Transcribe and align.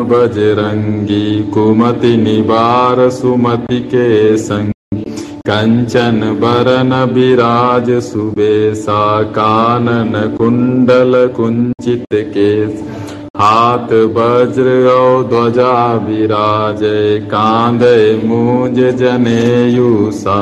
बजरङ्गी 0.00 1.26
कुमति 1.54 2.16
निवार 2.16 3.08
सुमति 3.10 3.80
के 3.92 4.06
सङ्ग 4.38 4.72
कञ्चन 5.48 6.20
बरन 6.40 6.92
विराज 7.12 7.90
सुबेसा 8.04 9.02
कानन 9.32 10.12
कुण्डल 10.36 11.26
कुञ्चित 11.36 12.14
केश 12.34 12.82
हाथ 13.36 13.92
वज्रगौ 14.14 15.22
ध्वजा 15.28 15.74
विराजय 16.04 17.18
कान्दय 17.30 18.04
मूज 18.24 18.80
जनेयुषा 18.98 20.40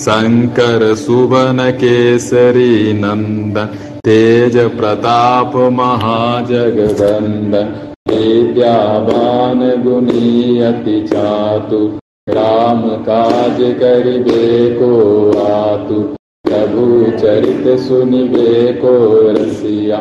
शङ्कर 0.00 0.84
सुवन 0.96 1.70
केसरी 1.80 2.74
नन्द 2.94 3.58
तेज 4.04 4.58
प्रताप 4.76 5.56
महाजगदन्द 5.78 7.54
गुणी 9.76 10.58
अति 10.58 11.00
चातु। 11.00 11.98
राम 12.28 12.82
काज 12.82 13.56
करिबे 13.60 14.70
को 14.82 15.30
आतु। 15.42 15.94
प्रभु 16.48 17.10
चरित 17.18 17.78
सुनिबे 17.78 18.72
को 18.72 19.22
रसिया। 19.32 19.96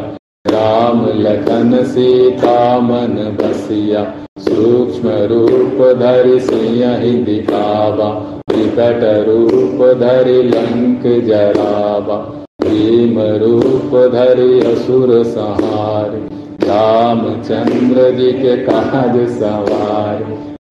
राम 0.47 1.05
लखन 1.05 1.83
सीता 1.83 2.79
मन 2.79 3.37
बसिया। 3.41 4.13
सूक्ष्म 4.39 5.09
रूप 5.09 5.99
धरि 5.99 6.39
सिंह 6.39 7.23
दिखावा 7.25 8.39
विकट 8.55 9.25
रूप 9.27 9.99
धरि 9.99 10.43
लंक 10.43 11.25
जरावा 11.25 12.15
भीम 12.61 13.19
रूप 13.19 14.11
धरि 14.11 14.59
असुर 14.59 15.23
सहार 15.23 16.29
रामचंद्र 16.71 18.09
जी 18.11 18.31
के 18.33 18.55
काज 18.57 19.15
सवार 19.29 20.19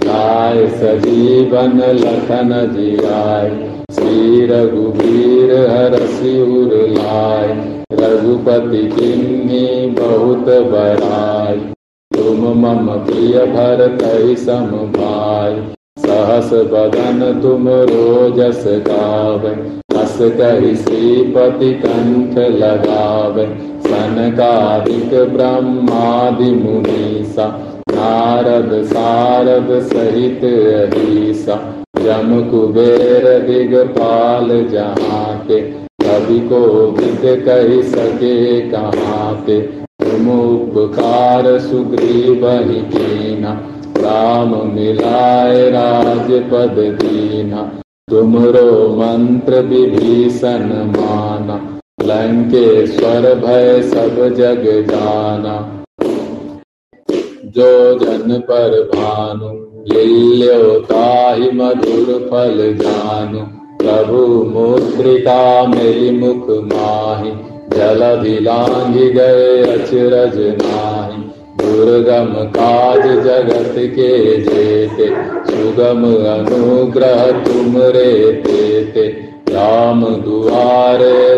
गाय 0.05 0.67
सजीवन 0.77 1.81
लखन 1.97 2.53
जियाय। 2.75 3.49
श्री 3.95 4.47
रघुवीर 4.47 5.51
हर 5.71 5.97
सिर 6.07 6.73
लाय, 6.89 7.49
रघुपति 8.01 8.83
किन्नी 8.89 9.67
बहुत 9.99 10.49
बराय 10.73 11.57
तुम 12.11 12.47
मम 12.61 12.89
प्रिय 13.07 13.45
भरत 13.47 14.03
सम 14.39 14.71
भाई 14.97 15.61
सहस 15.99 16.53
बदन 16.73 17.21
तुम 17.43 17.69
रोजस 17.91 18.65
गाव। 18.89 19.47
हस 19.97 20.19
कही 20.39 20.75
श्रीपति 20.77 21.73
कंठ 21.85 22.39
लगावे 22.39 23.47
सनकादिक 24.01 25.11
ब्रह्मादि 25.31 26.51
मुनीसा 26.53 27.47
नारद 27.91 28.71
सारद 28.87 29.69
सहित 29.85 30.45
दिगपाल 33.47 34.49
जहाँ 34.69 35.27
के 35.47 35.61
कवि 36.03 36.39
को 36.49 36.61
विद 36.93 37.25
कही 37.47 37.83
सके 37.85 38.37
कहाँ 38.71 39.35
के 39.43 39.61
तुम 40.03 40.31
उपकार 40.31 41.59
सुग्रीव 41.61 42.47
ही 42.49 42.81
कीना 42.93 43.53
राम 43.99 44.55
मिलाए 44.71 45.69
राजपद 45.71 46.81
दीना 47.03 47.71
तुमरो 48.09 48.71
मंत्र 48.97 49.61
विभीषण 49.67 50.67
माना 50.91 51.80
लंकेश्वर 52.03 53.35
भय 53.35 53.83
सब 53.83 54.35
जग 54.35 54.87
जाना। 54.91 55.85
जो 57.45 57.99
जन 57.99 58.41
पर 58.51 58.91
भानु, 58.95 59.49
लील्यो 59.93 60.79
ताहि 60.81 61.51
मधुर 61.51 62.29
फल 62.31 62.79
जानु। 62.83 63.39
प्रभु 63.79 64.17
मुद्रिका 64.45 65.67
मेरी 65.67 66.11
मुख 66.11 66.47
माही 66.51 67.31
जल 67.77 68.01
लांघि 68.43 69.11
गए 69.11 69.63
अचरज 69.63 70.39
नाही। 70.39 71.23
दुर्गम 71.61 72.45
काज 72.45 73.03
जगत 73.03 73.75
के 73.79 74.37
जेते, 74.37 75.07
सुगम 75.53 76.05
अनुग्रह 76.15 77.33
तुम 77.33 77.77
रे 77.77 78.33
तेते 78.33 79.31
राम 79.51 80.05
दुआरे 80.05 81.37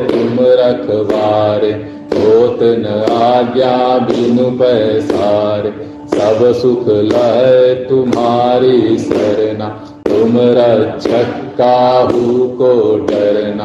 रखवारे, 0.53 1.71
होत 2.15 2.59
न 2.63 2.87
आज्ञा 3.13 3.99
बिनु 3.99 4.51
पैसार। 4.51 5.73
सब 6.09 6.53
सुख 6.53 6.89
लय 6.89 7.87
तुम्हारी 7.89 8.99
सरना, 8.99 9.69
तुम 10.09 10.39
रक्षक 10.39 11.57
काहू 11.59 12.49
को 12.49 12.73
डरना। 13.07 13.65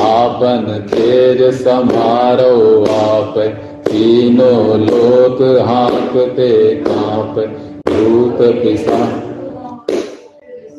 आपन 0.00 0.86
तेज 0.90 1.62
समारो 1.62 2.84
आप, 2.84 3.34
तीनों 3.88 4.80
लोक 4.80 5.42
हाँकते 5.66 6.74
काँप। 6.74 7.34
भूत 7.88 8.38
पिसा, 8.40 8.98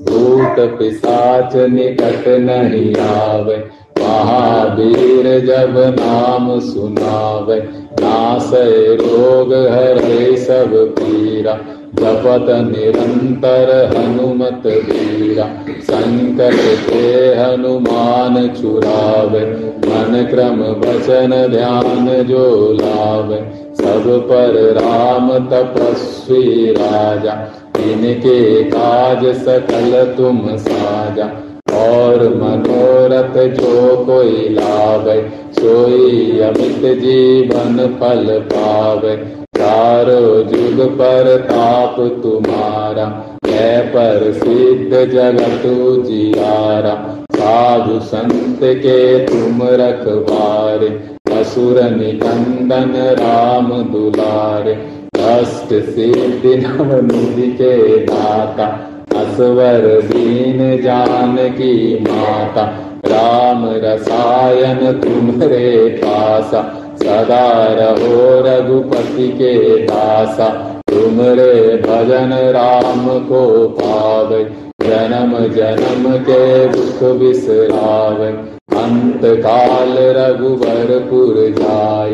भूत 0.07 0.55
पिसाच 0.79 1.55
निकट 1.55 2.27
नहीं 2.27 2.95
आवे। 2.95 3.76
महावीर 4.07 5.39
जब 5.45 5.95
नाम 5.99 6.59
सुनावे 6.59 7.59
नासय 8.01 8.97
रोग 9.01 9.53
हरे 9.53 10.37
सब 10.37 10.95
पीरा। 10.99 11.57
जपत 11.93 12.45
निरंतर 12.49 13.69
हनुमत 13.97 14.65
वीरा। 14.65 15.45
संकट 15.81 16.59
के 16.89 17.05
हनुमान 17.35 18.47
छुरावे 18.61 19.45
मन 19.85 20.27
क्रम 20.31 20.61
वचन 20.61 21.47
ध्यान 21.51 22.23
जो 22.23 22.73
लावे। 22.73 23.39
सब 23.73 24.05
पर 24.29 24.53
राम 24.73 25.31
तपस्वी 25.39 26.71
राजा, 26.71 27.33
इनके 27.79 28.63
काज 28.63 29.25
सकल 29.35 30.13
तुम 30.17 30.41
साजा। 30.57 31.29
और 31.77 32.27
मनोरथ 32.35 33.35
जो 33.53 33.97
कोई 34.05 34.49
लावे, 34.49 35.21
सोई 35.53 36.39
अमित 36.39 36.85
जीवन 36.99 37.77
फल 37.99 38.39
पावे। 38.53 39.15
चारो 39.57 40.43
जुग 40.43 40.81
पर 40.91 41.37
ताप 41.37 41.95
तुम्हारा 42.23 43.05
है 43.45 43.87
पर 43.87 44.31
सिद्ध 44.33 44.91
जगत 45.13 45.63
जियारा 46.05 46.93
साधु 47.31 47.99
संत 47.99 48.59
के 48.63 49.19
तुम 49.19 49.61
रखवारे, 49.73 50.89
असुर 51.39 51.81
निकंदन 51.91 52.93
राम 53.19 53.71
दुलारे। 53.83 54.73
अष्ट 55.27 55.73
सिद्धि 55.85 56.55
नव 56.57 56.99
के 57.53 57.97
दाता 57.97 58.65
असवर 59.17 60.01
दीन 60.01 60.81
जान 60.81 61.35
की 61.35 61.73
माता। 62.01 62.65
राम 63.05 63.69
रसायन 63.73 64.91
तुम्हारे 64.91 66.01
पासा। 66.03 66.61
सदा 66.97 67.67
रहो 67.69 68.41
रघुपति 68.45 69.27
के 69.27 69.77
दासा। 69.77 70.47
तुमरे 70.89 71.77
भजन 71.77 72.33
राम 72.55 73.19
को 73.19 73.67
पावे। 73.81 74.43
जन्म 74.81 75.37
जन्म 75.47 76.17
के 76.17 76.67
दुख 76.67 77.03
बिसरावे। 77.17 78.57
अंत 78.77 79.21
काल 79.25 79.95
रघुवरपुर 80.17 81.35
जाय 81.59 82.11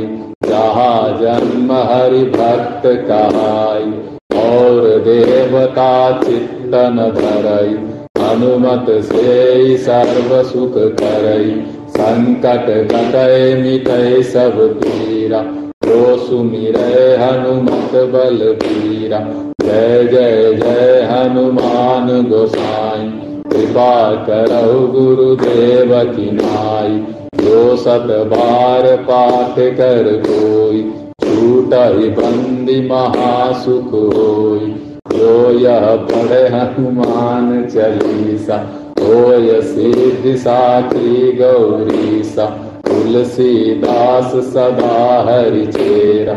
जहाँ 0.49 1.17
जन्म 1.21 1.71
हरि 1.71 2.23
भक्त 2.37 2.83
कहाई। 2.85 4.12
और 4.35 4.81
देवता 4.99 6.21
चित्तन 6.23 7.11
धरई। 7.15 7.93
हनुमत 8.23 8.85
से 8.89 9.77
सर्व 9.77 10.43
सुख 10.43 10.73
करई 10.77 11.63
संकट 11.89 12.65
कटय 12.91 13.55
मिटय 13.55 14.23
सब 14.23 14.79
पीरा। 14.83 15.39
तो 15.83 16.17
सुमिर 16.17 16.77
हनुमत 17.21 17.91
बल 17.95 18.53
पीरा 18.53 19.19
जय 19.61 20.03
जय 20.11 20.53
जय 20.53 21.07
हनुमान 21.11 22.21
गोसाई। 22.29 23.09
कृपा 23.51 24.11
करहु 24.15 24.87
गुरुदेव 24.87 26.03
की 26.03 26.31
नाई। 26.31 27.13
जो 27.43 27.75
सत 27.75 28.07
बार 28.33 28.97
पाठ 28.97 29.55
कर 29.59 30.23
कोई। 30.27 30.93
बंदी 31.21 32.89
महासुख 32.89 33.93
होई 33.93 34.75
जो 35.17 35.51
यह 35.51 35.95
पढ़े 35.95 36.47
हनुमान 36.47 37.65
चालीसा 37.65 38.55
होय 38.99 39.61
सिद्धि 39.61 40.37
साखी 40.37 41.31
गौरीसा, 41.31 42.45
तुलसीदास 42.87 44.31
सदा 44.35 45.25
हरि 45.29 45.65
चेरा। 45.65 46.33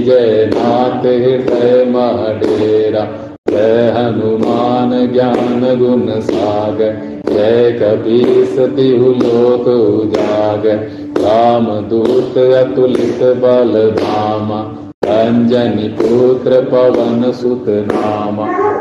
जय 0.00 0.50
नाथ 0.54 1.00
हृदय 1.00 1.84
महडेरा, 1.88 3.08
जय 3.50 3.94
हनुमान 3.96 5.12
ज्ञान 5.12 5.60
गुण 5.78 6.20
सागर, 6.20 7.20
जय 7.32 7.78
कबीर 7.82 8.66
तिहु 8.68 9.06
लोक 9.06 9.68
उजागर। 9.68 11.03
मदूत 11.24 12.38
अतुलित 12.38 13.22
बल 13.22 13.72
धाम 13.90 14.50
रञ्जनि 15.04 15.88
पुत्र 15.88 16.60
पवन 16.60 17.32
सुत 17.32 17.64
नाम। 17.68 18.36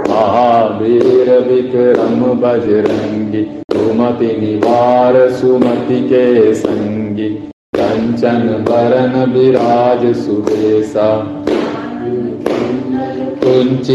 महावीर 0.10 1.32
विक्रम 1.40 2.22
बजरङ्गि 2.42 3.44
सुमति 3.74 4.26
निवार 4.26 5.32
सुमति 5.32 6.00
के 6.02 6.54
सङ्गि 6.54 7.30
कञ्चन 7.76 8.66
वरन 8.70 9.32
विराज 9.32 10.06
सुकेसा 10.16 11.10
कुञ्च 13.44 13.88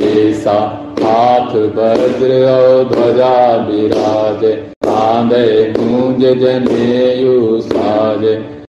केसा। 0.00 0.85
हाथ 1.06 1.54
वज्र 1.76 2.28
ध्वजा 2.90 3.34
विराज 3.66 4.44
कांदे 4.84 5.46
मूंज 5.78 6.24
जनेयु 6.40 7.60
साज। 7.60 8.24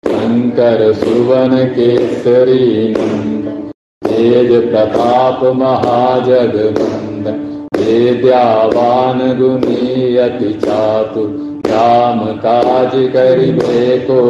शंकर 0.06 0.92
सुवन 0.92 1.56
केसरी 1.74 2.94
तेज 4.02 4.52
प्रताप 4.64 5.44
महाजगबंद 5.56 7.28
वेद्यावान 7.76 9.18
गुनी 9.38 10.16
अति 10.16 10.52
चातु, 10.64 11.24
राम 11.66 12.24
काज 12.36 12.92
करिबे 13.14 13.98
को 14.00 14.20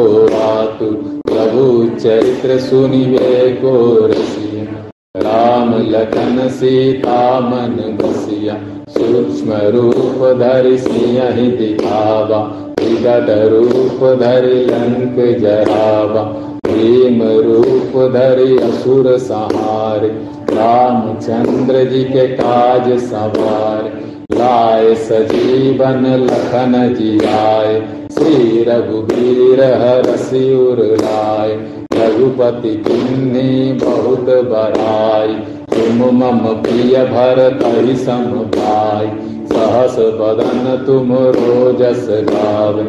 आतु 0.41 0.91
प्रभु 1.27 1.65
चरित्र 1.99 2.59
सुनिबे 2.59 3.49
को 3.55 3.75
रसिया 4.07 4.90
राम 5.15 5.73
लखन 5.91 6.47
सीता 6.49 7.39
मन 7.39 7.73
बसिया, 7.97 8.53
सूक्ष्म 8.89 9.55
रूप 9.73 10.21
धरि 10.39 10.77
सिंह 10.77 11.49
दिखावा 11.57 12.39
विगत 12.79 13.29
रूप 13.51 14.05
धरि 14.19 14.61
लंक 14.65 15.19
जरावा, 15.41 16.23
प्रेम 16.63 17.21
रूप 17.41 17.97
धरि 18.13 18.57
असुर 18.59 19.17
सहार 19.17 20.05
रामचंद्र 20.51 21.83
जी 21.89 22.03
के 22.03 22.27
काज 22.27 22.89
सवार 23.01 23.91
लाए 24.33 24.95
सजीवन 25.03 26.05
लखन 26.23 26.93
जी 26.93 27.17
आए 27.27 27.79
श्री 28.13 28.63
रघुबीर 28.63 29.63
हरसि 29.63 30.53
उर 30.55 30.85
लाए। 30.95 31.59
रघुपति 32.01 32.75
किन्नी 32.87 33.73
बहुत 33.73 34.29
बड़ाई। 34.45 35.33
तुम 35.71 36.03
मम 36.17 36.39
प्रिय 36.63 36.97
भरत 37.05 37.59
सम 37.97 38.23
भाई 38.55 39.07
सहस 39.47 39.95
बदन 40.19 40.83
तुम 40.85 41.13
रोजस 41.13 42.07
गाव। 42.09 42.79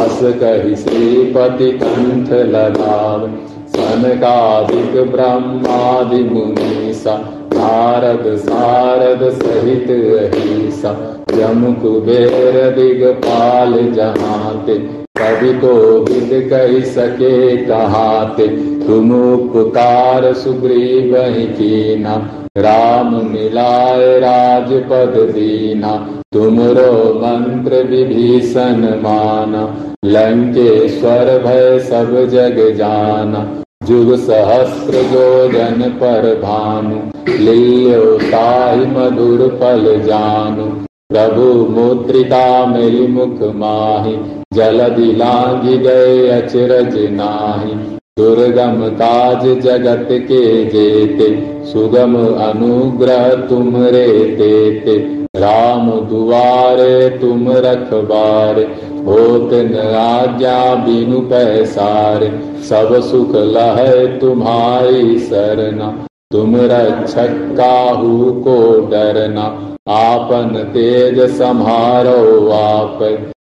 हस 0.00 0.20
कही 0.22 0.76
श्रीपति 0.76 1.70
कंठ 1.72 2.32
लगाव। 2.48 3.26
सनकादिक 3.68 4.96
ब्रह्मादि 5.12 6.22
मुनीसा 6.24 7.16
नारद 7.54 8.24
सारद 8.36 9.28
सहित 9.32 9.90
अहिसा। 9.90 10.92
जम 11.30 11.64
कुबेर 11.74 12.70
दिगपाल 12.70 13.74
जहाते। 13.92 14.78
कवि 14.78 15.01
को 15.30 16.00
विद 16.00 16.50
कही 16.50 16.82
सके 16.82 17.56
कहाते 17.56 18.46
तुम 18.86 19.32
उपकार 19.34 20.32
सुग्रीव 20.34 21.16
कीना। 21.58 22.30
राम 22.58 23.14
मिलाए 23.14 24.18
राजपद 24.18 25.34
दीना, 25.34 26.22
तुमरो 26.32 27.14
मंत्र 27.14 27.82
विभीषण 27.82 28.84
माना। 29.00 29.76
लंकेश्वर 30.04 31.38
भय 31.38 31.78
सब 31.78 32.28
जग 32.28 32.76
जाना, 32.76 33.62
जुग 33.86 34.16
सहस्त्र 34.16 34.92
जो 34.92 35.48
जन 35.48 35.82
पर 35.82 36.40
भानु। 36.42 37.00
लियो 37.38 38.18
ताहि 38.18 38.86
मधुर 38.86 39.48
फल 39.48 40.00
जानु, 40.00 40.64
प्रभु 41.10 41.66
मुद्रिका 41.70 42.66
मेरी 42.66 43.06
मुख 43.06 43.56
माही। 43.56 44.41
जलदि 44.52 45.12
लांगी 45.12 45.76
गए 45.78 46.28
अचरज 46.30 46.96
नाही। 47.10 47.74
दुर्गम 48.18 48.82
काज 48.96 49.44
जगत 49.60 50.08
के 50.10 50.42
जेते, 50.64 51.28
सुगम 51.66 52.16
अनुग्रह 52.42 53.28
तुम 53.48 53.76
रे 53.76 54.06
देते। 54.36 54.96
राम 55.36 55.90
दुआरे 56.08 57.08
तुम 57.18 57.48
रखबारे, 57.58 58.62
होत 59.06 59.52
न 59.52 59.86
आज्ञा 59.96 60.74
बिनु 60.84 61.20
पैसारे। 61.28 62.30
सब 62.62 62.94
सुख 63.02 63.34
लह 63.34 63.82
तुम्हारी 64.18 65.18
सरना, 65.20 65.90
तुम 66.32 66.56
रक्षक 66.56 67.32
काहू 67.52 68.30
को 68.42 68.58
डरना। 68.90 69.46
आपन 69.90 70.54
तेज 70.74 71.20
संहारो 71.30 72.50
आप 72.54 72.98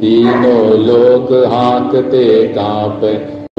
तीनों 0.03 0.77
लोक 0.79 1.29
हाँकते 1.51 2.25
काँप, 2.47 3.01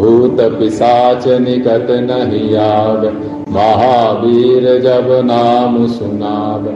भूत 0.00 0.40
पिसाच 0.58 1.28
निकट 1.40 1.90
नहीं 2.02 2.56
आव। 2.56 3.04
महावीर 3.50 4.66
जब 4.80 5.08
नाम 5.24 5.86
सुनाव 5.86 6.66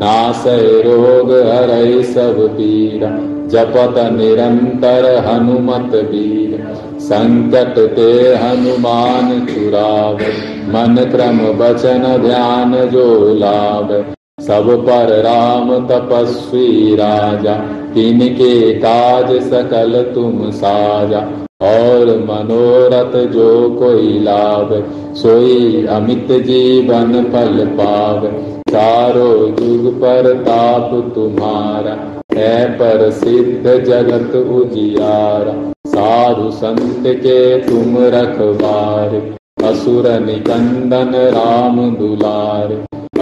नास 0.00 0.42
रोग 0.86 1.30
हरय 1.48 2.02
सब 2.02 2.40
पीरा 2.52 3.10
जपत 3.48 3.98
निरंतर 4.12 5.06
हनुमत 5.26 5.94
वीर। 6.10 6.58
संकट 7.00 7.78
ते 7.96 8.10
हनुमान 8.36 9.46
चुराव, 9.46 10.18
मन 10.68 11.04
क्रम 11.12 11.38
बचन 11.58 12.04
ध्यान 12.22 12.74
जो 12.88 13.06
लाव। 13.34 13.94
सब 14.38 14.68
पर 14.86 15.10
राम 15.22 15.68
तपस्वी 15.88 16.94
राजा, 16.94 17.54
तिनके 17.94 18.74
काज 18.74 19.30
सकल 19.42 19.92
तुम 20.14 20.50
साजा। 20.50 21.18
और 21.62 22.06
मनोरथ 22.20 23.12
जो 23.30 23.70
कोई 23.70 24.18
लाभ, 24.18 24.72
सोई 25.14 25.86
अमित 25.86 26.32
जीवन 26.32 27.12
फल 27.24 27.66
पाव। 27.66 28.26
चारो 28.70 29.28
युग 29.60 29.94
पर 29.96 30.32
ताप 30.42 30.90
तुम्हारा, 31.14 31.96
है 32.34 32.70
पर 32.70 33.10
सिद्ध 33.10 33.84
जगत 33.84 34.36
उजियारा। 34.36 35.54
साधु 35.86 36.50
संत 36.50 37.04
के 37.06 37.58
तुम 37.58 37.96
रखबार 37.98 39.20
असुर 39.64 40.08
निकंदन 40.20 41.14
राम 41.34 41.78
दुलार 41.96 42.72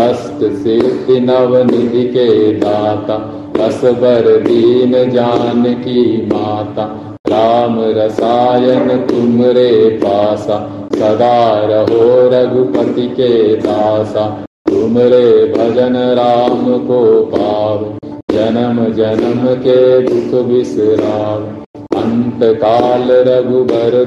अष्ट 0.01 0.45
सिद्धि 0.57 1.19
नव 1.21 1.57
निधि 1.65 2.05
के 2.09 2.29
दाता 2.59 3.17
असबर 3.65 4.29
दीन 4.43 4.93
जान 5.11 5.65
की 5.79 6.05
माता 6.27 6.85
राम 7.29 7.79
रसायन 7.97 8.89
तुम 9.07 9.43
रे 9.57 9.73
पासा 9.97 10.59
सदा 10.95 11.41
रहो 11.71 12.07
रघुपति 12.33 13.07
के 13.17 13.33
दासा 13.59 14.25
तुम 14.69 14.99
रे 15.13 15.27
भजन 15.53 15.97
राम 16.19 16.65
को 16.87 17.03
पाव 17.33 17.85
जन्म 18.33 18.85
जन्म 18.95 19.45
के 19.59 19.81
दुख 20.03 20.35
विसराव 20.47 21.45
अंत 22.01 22.43
काल 22.63 23.11
रघुबर 23.29 24.05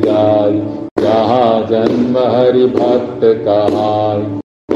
जाय 0.00 0.60
जहाँ 1.04 1.66
जन्म 1.66 2.16
हरि 2.26 2.66
भक्त 2.68 3.20
कहाय 3.46 4.20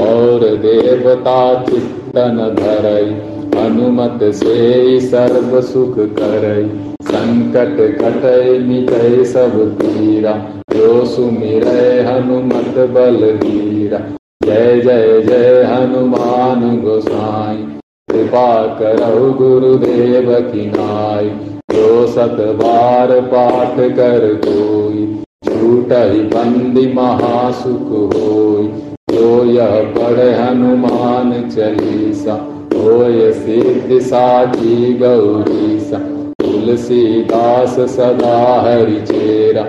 और 0.03 0.41
देवता 0.57 1.39
चित्तन 1.65 2.39
धरई 2.57 3.11
अनुमत 3.59 4.21
से 4.35 5.01
सर्व 5.01 5.61
सुख 5.61 5.95
करई। 6.19 6.67
संकट 7.03 7.77
कटय 7.99 8.59
मिटय 8.59 9.25
सब 9.25 9.57
पीरा, 9.75 10.33
जो 10.73 11.05
सुमिर 11.07 11.67
हनुमत 12.07 12.79
बल 12.91 13.21
धीरा 13.39 13.99
जय 14.45 14.81
जय 14.81 15.21
जय 15.23 15.63
हनुमान 15.65 16.81
गोसाई, 16.81 17.63
कृपा 18.09 18.51
करहु 18.79 19.33
गुरुदेव 19.33 20.35
की 20.43 20.67
नाई। 20.67 21.31
जो 21.73 22.07
सत 22.07 22.37
बार 22.61 23.21
पाठ 23.31 23.81
कर 23.97 24.29
कोई 24.45 25.07
ही 25.45 26.21
बंदी 26.21 26.93
महासुख 26.93 28.15
होई 28.15 28.67
जो 29.11 29.45
यह 29.45 29.83
पढ़ 29.97 30.21
हनुमान 30.21 31.51
चालीसा 31.51 32.35
होय 32.75 33.33
सिद्धि 33.33 34.01
साची 34.01 34.95
गौरीसा 34.95 35.99
तुलसीदास 36.43 37.77
सदा 37.81 38.61
हरि 38.61 39.01
चेरा 39.01 39.67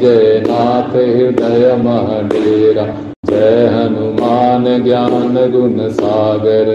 जय 0.00 0.42
नाथ 0.46 0.94
हृदय 0.94 1.74
महडेरा, 1.76 2.84
जय 3.26 3.66
हनुमान 3.66 4.82
ज्ञान 4.84 5.36
गुण 5.52 5.88
सागर। 5.90 6.70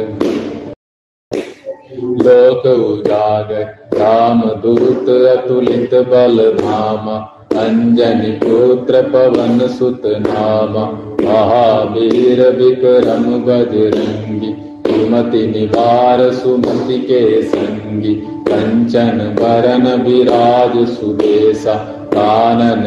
लोक 2.21 2.65
उजागर, 2.65 3.63
राम 3.93 4.41
दूत 4.41 5.09
अतुलित 5.09 5.93
बल 5.93 6.37
धामा 6.61 7.34
पुत्र 7.51 9.01
पवन 9.09 9.67
सुत 9.69 10.01
नामा 10.19 10.85
महावीर 11.21 12.41
विक्रम 12.57 13.25
बजरंगी 13.43 14.51
सुमति 14.87 15.45
निवार 15.47 16.31
सुमति 16.33 16.97
के 17.01 17.41
संगी 17.43 18.13
कंचन 18.47 19.17
बरन 19.39 19.87
विराज 20.01 20.77
सुबेसा 20.89 21.75
कानन 22.13 22.83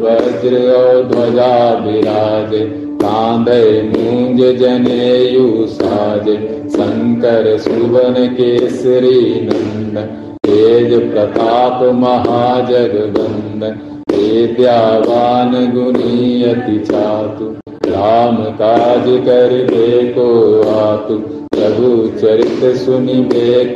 वज्र 0.00 0.60
और 0.72 1.02
ध्वजा 1.08 1.54
विराजे 1.84 2.64
कांधे 3.00 3.64
मूंज 3.84 4.40
जनेयु 4.58 5.66
साजे 5.68 6.36
शंकर 6.70 7.56
सुवन 7.58 8.14
केसरी 8.36 9.20
नंद 9.42 10.27
तेज 10.48 11.12
प्रताप 11.12 11.82
महाजगबंदन 11.94 13.74
विद्यावान 14.12 15.50
गुणीयति 15.74 16.78
चातु, 16.78 17.44
राम 17.90 18.36
काज 18.36 19.04
कर 19.06 19.66
को 20.14 20.28
आतु, 20.70 21.14
प्रभु 21.54 22.18
चरित 22.18 22.76
सुनि 22.76 23.28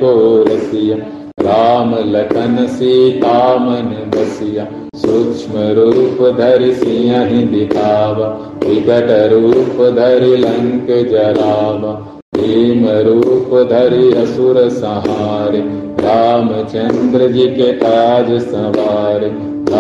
को 0.03 0.43
रसिया, 0.43 0.97
राम 1.41 1.95
लखन 1.95 2.67
सीता 2.67 3.57
मन 3.59 4.11
बसिया, 4.15 4.65
सूक्ष्म 4.97 5.59
रूप 5.59 6.37
धरि 6.37 6.75
सिंह 6.75 7.47
दिखावा, 7.47 8.27
विकट 8.65 9.33
रूप 9.33 9.95
धरि 9.95 10.37
लंक 10.37 11.09
जरावा 11.11 12.12
भीम 12.33 12.87
रूप 13.07 13.51
धरि 13.71 14.11
असुर 14.17 14.57
सहारे 14.71 15.59
रामचंद्र 15.99 17.27
जी 17.33 17.47
के 17.57 17.71
आज 17.87 18.31
सवार 18.43 19.25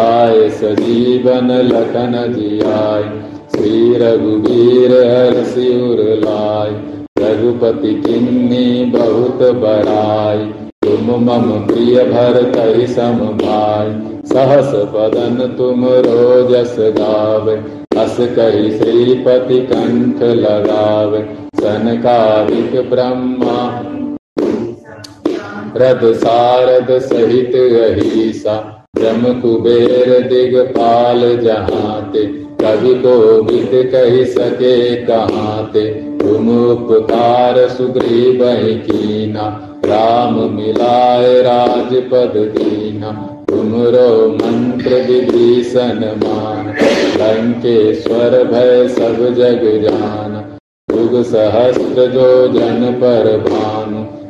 आय 0.00 0.48
सजीवन 0.58 1.50
लखन 1.70 2.16
जियाय 2.32 3.02
श्री 3.54 3.94
रघुवीर 4.02 4.92
हर 5.02 5.42
सिर 5.44 6.02
लाय 6.24 6.70
रघुपति 7.18 7.94
किन्नी 8.06 8.84
बहुत 8.92 9.42
बड़ाई 9.62 10.61
तुम 10.82 11.10
मम 11.10 11.66
प्रिय 11.66 12.04
भर 12.04 12.52
कही 12.56 12.86
सम 12.86 13.18
भाई। 13.18 14.18
सहस 14.26 14.74
बदन 14.74 15.54
तुम 15.58 15.84
रोजस 15.86 16.76
गाव। 16.78 17.50
अस 18.02 18.16
कही 18.20 18.78
श्रीपति 18.78 19.60
कंठ 19.60 20.22
लगावे। 20.22 21.36
सनकादिक 21.60 22.90
ब्रह्मा। 22.90 23.82
रद 25.76 26.00
सारद 26.14 26.98
सहित 26.98 27.54
अहिसा। 27.54 28.86
जम 28.98 29.40
कुबेर 29.40 30.28
दिगपाल 30.28 31.36
जहाते। 31.36 32.26
कवि 32.60 32.94
को 32.94 33.42
विद 33.42 33.70
कही 33.74 34.24
सके 34.24 34.96
कहाते। 34.96 35.90
तुम 35.90 36.66
उपकार 36.70 37.68
सुग्रीव 37.68 38.38
कीना। 38.86 39.68
राम 39.86 40.54
मिलाए 40.54 41.42
राजपद 41.42 42.32
दीना 42.36 43.28
तुमरो 43.48 44.28
मंत्र 44.28 44.94
विभीषण 44.94 45.98
मान 45.98 46.68
लंकेश्वर 47.16 48.44
भय 48.44 48.88
सब 48.88 49.16
जग 49.16 49.82
जान। 49.82 50.58
युग 50.96 51.22
सहस्त्र 51.22 52.06
जो 52.06 52.48
जन 52.48 52.92
पर 52.92 53.38
भानु। 53.38 54.22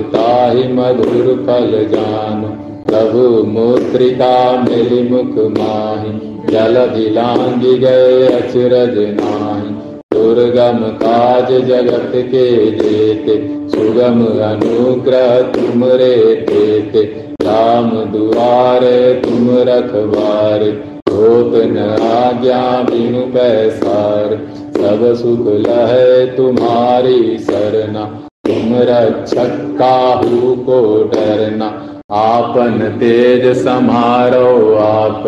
ताहि 0.00 0.72
मधुर 0.72 1.44
फल 1.46 1.88
जानु। 1.96 2.48
प्रभु 2.84 3.44
मुद्रिका 3.46 4.62
मिली 4.62 5.08
मुख 5.08 5.58
माही। 5.58 6.42
जल 6.52 6.86
दिलांगी 6.86 7.78
गए 7.78 8.26
अचरज 8.26 8.98
नाही। 8.98 9.71
दुर्गम 10.12 10.80
काज 10.98 11.52
जगत 11.66 12.12
के 12.14 12.48
देते, 12.72 13.36
सुगम 13.68 14.24
अनुग्रह 14.44 15.40
तुम 15.52 15.84
रे 15.84 16.16
देते। 16.46 17.02
राम 17.42 17.90
दुआरे 18.12 19.12
तुम 19.14 19.48
रखवार, 19.68 20.62
होत 21.10 21.54
न 21.66 21.86
आज्ञा 22.02 22.60
बिनु 22.82 23.22
पैसार 23.28 24.36
सब 24.76 25.02
सुख 25.16 25.46
लहे 25.58 26.26
तुम्हारी 26.26 27.38
सरना, 27.40 28.04
तुम 28.46 28.74
रक्षक 28.82 29.56
काहू 29.78 30.54
को 30.66 30.82
डरना। 31.04 31.66
आपन 32.12 32.78
तेज 33.00 33.46
समारो 33.58 34.74
आप, 34.76 35.26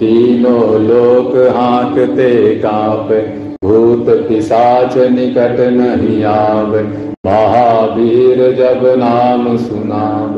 तीनों 0.00 0.80
लोक 0.80 1.36
हाँकते 1.56 2.54
काप 2.56 3.08
भूत 3.64 4.08
पिशाच 4.28 4.96
निकट 5.10 5.60
नहीं 5.72 6.22
आव 6.24 6.74
महावीर 7.26 8.40
जब 8.56 8.82
नाम 8.98 9.56
सुनाव 9.56 10.34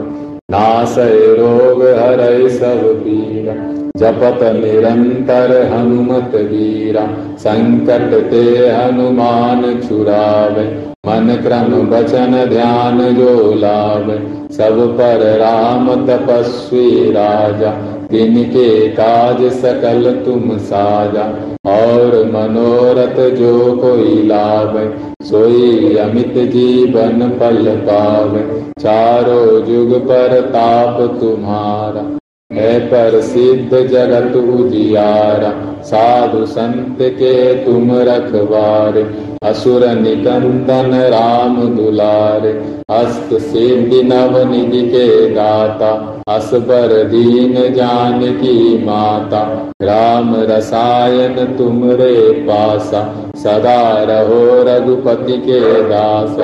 नासय 0.51 1.35
रोग 1.39 1.83
हरय 1.83 2.49
सब 2.49 2.85
पीरा 2.99 3.55
जपत 3.99 4.43
निरंतर 4.55 5.53
हनुमत 5.73 6.35
वीरा। 6.51 7.07
संकट 7.39 8.15
ते 8.31 8.45
हनुमान 8.69 9.63
छुरावे 9.81 10.65
मन 11.07 11.35
क्रम 11.43 11.75
वचन 11.91 12.45
ध्यान 12.49 13.01
जो 13.15 13.35
लाभ 13.57 14.11
सब 14.53 14.81
पर 14.99 15.27
राम 15.39 15.95
तपस्वी 16.07 16.89
राजा। 17.13 17.73
तिनके 18.11 18.89
काज 18.89 19.43
सकल 19.53 20.11
तुम 20.25 20.57
साजा, 20.59 21.25
और 21.67 22.15
मनोरथ 22.27 23.19
जो 23.37 23.77
कोई 23.77 24.23
लाभ, 24.23 24.77
सोई 25.23 25.97
अमित 25.97 26.35
जीवन 26.53 27.29
पल 27.31 27.67
पाव। 27.87 28.39
चारो 28.81 29.61
जुग 29.61 29.95
पर 30.01 30.41
ताप 30.41 31.01
तुम्हारा, 31.21 32.05
है 32.51 32.79
पर 32.81 33.21
सिद्ध 33.21 33.87
जगत 33.89 34.37
उजियारा। 34.37 35.53
साधु 35.83 36.45
संत 36.47 36.99
के 37.01 37.55
तुम 37.65 37.91
रखवार, 37.93 38.99
असुर 39.43 39.87
निकंदन 39.91 40.95
राम 41.13 41.57
दुलारे। 41.77 42.53
अस्त 42.91 43.35
सिद्धि 43.35 44.03
नव 44.03 44.39
निधि 44.53 44.83
के 44.89 45.31
दाता 45.31 46.16
असबर 46.27 46.93
दीन 47.03 47.53
जान 47.75 48.21
की 48.37 48.85
माता। 48.85 49.41
राम 49.83 50.35
रसायन 50.49 51.35
तुमरे 51.59 52.15
पासा। 52.49 53.03
सदा 53.37 53.83
रहो 54.03 54.41
रघुपति 54.63 55.37
के 55.39 55.61
दास। 55.83 56.35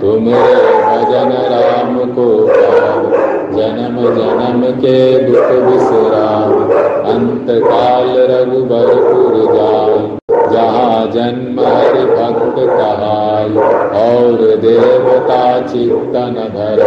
तुमरे 0.00 0.54
भजन 0.84 1.32
राम 1.50 1.98
को 2.12 2.28
पाव। 2.46 3.10
जन्म 3.52 3.96
जन्म 4.14 4.62
के 4.76 4.98
दुख 5.22 5.50
विश्राम 5.64 6.54
अंत 7.12 7.50
काल 7.64 8.14
रघुबरपुर 8.30 9.34
जाय 9.54 9.91
जहाँ 10.52 11.06
जन्म 11.06 11.60
हरि 11.60 12.04
भक्त 12.06 12.56
कहाय 12.58 13.48
और 14.00 14.56
देवता 14.56 15.42
चित्तन 15.66 16.38
भर 16.54 16.80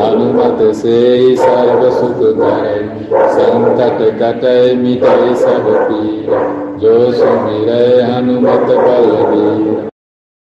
हनुमत 0.00 0.74
से 0.74 1.00
सर्व 1.36 1.90
सुख 1.90 2.18
करे 2.38 2.80
संकट 3.28 4.02
कटे 4.22 4.74
मिटे 4.74 5.34
सब 5.34 5.70
पीर। 5.88 6.60
जो 6.78 7.12
सुमिर 7.12 7.70
हनुमत 8.10 8.66
बलवीर 8.78 9.88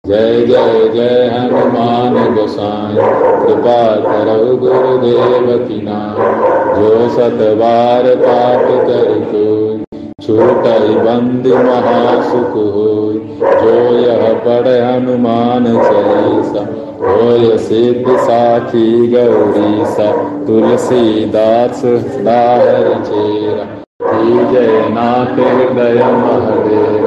जय 0.04 0.46
जय 0.46 0.88
जय 0.94 1.30
हनुमान 1.34 2.16
गोसाई, 2.36 2.96
कृपा 3.42 3.84
करो 4.02 4.56
गुरुदेव 4.58 5.58
की 5.68 5.82
नाम। 5.82 6.18
जो 6.76 7.10
सतबार 7.10 8.16
पाप 8.16 8.66
कर 8.88 9.20
छूट 10.24 10.66
बंद 11.06 11.48
महासुख 11.48 12.54
हो 12.74 12.88
जो 13.62 13.76
यह 13.98 14.24
पढ़ 14.46 14.68
हनुमान 14.68 15.66
चालीसा, 15.66 16.66
होय 17.02 17.58
सिद्ध 17.60 18.18
साखी 18.18 18.88
गौरी 19.14 19.86
सा 19.94 20.12
तुलसीदास 20.48 21.82
दाहर 22.26 22.94
चेरा। 23.06 23.81
जय 24.02 24.78
नाथ 24.90 25.40
हृदय 25.40 26.00
महादेव 26.14 27.04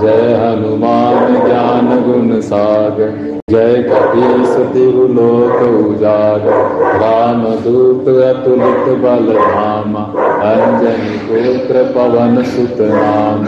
जय 0.00 0.32
हनुमान 0.34 1.34
ज्ञान 1.36 1.88
गुण 2.04 2.40
सागर 2.40 3.10
जय 3.50 3.82
कपीस 3.82 4.54
तिरुलोक 4.72 5.60
उजागर 5.80 6.96
राम 7.02 7.44
दूत 7.64 8.08
अतुलित 8.08 8.88
बल 9.02 9.32
धाम 9.34 9.94
अंजनी 9.96 11.18
पुत्र 11.26 11.84
पवन 11.94 12.42
सुत 12.46 12.80
नाम 12.88 13.44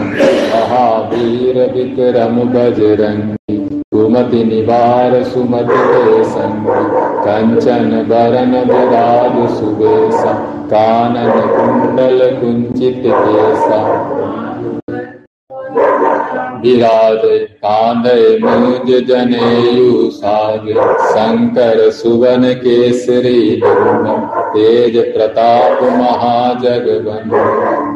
महावीर 0.53 1.61
विक्रम 1.73 2.39
निवार 4.45 5.21
सुमति 5.23 5.83
के 5.83 6.23
संग 6.25 6.67
कंचन 7.25 8.01
बरन 8.09 8.55
विराज 8.65 9.47
सुबेसा 9.57 10.39
कानन 10.73 11.39
कुंडल 11.47 12.19
कुंचित 12.35 13.01
केसा 13.05 13.79
विराज 16.61 17.21
कांधे 17.65 18.37
मुज 18.37 18.91
जनेयु 19.07 20.09
साग 20.11 20.67
शंकर 21.07 21.89
सुवन 21.91 22.43
केसरी 22.55 23.61
तेज 24.53 24.97
प्रताप 25.13 25.83
महाजगवन, 25.93 27.29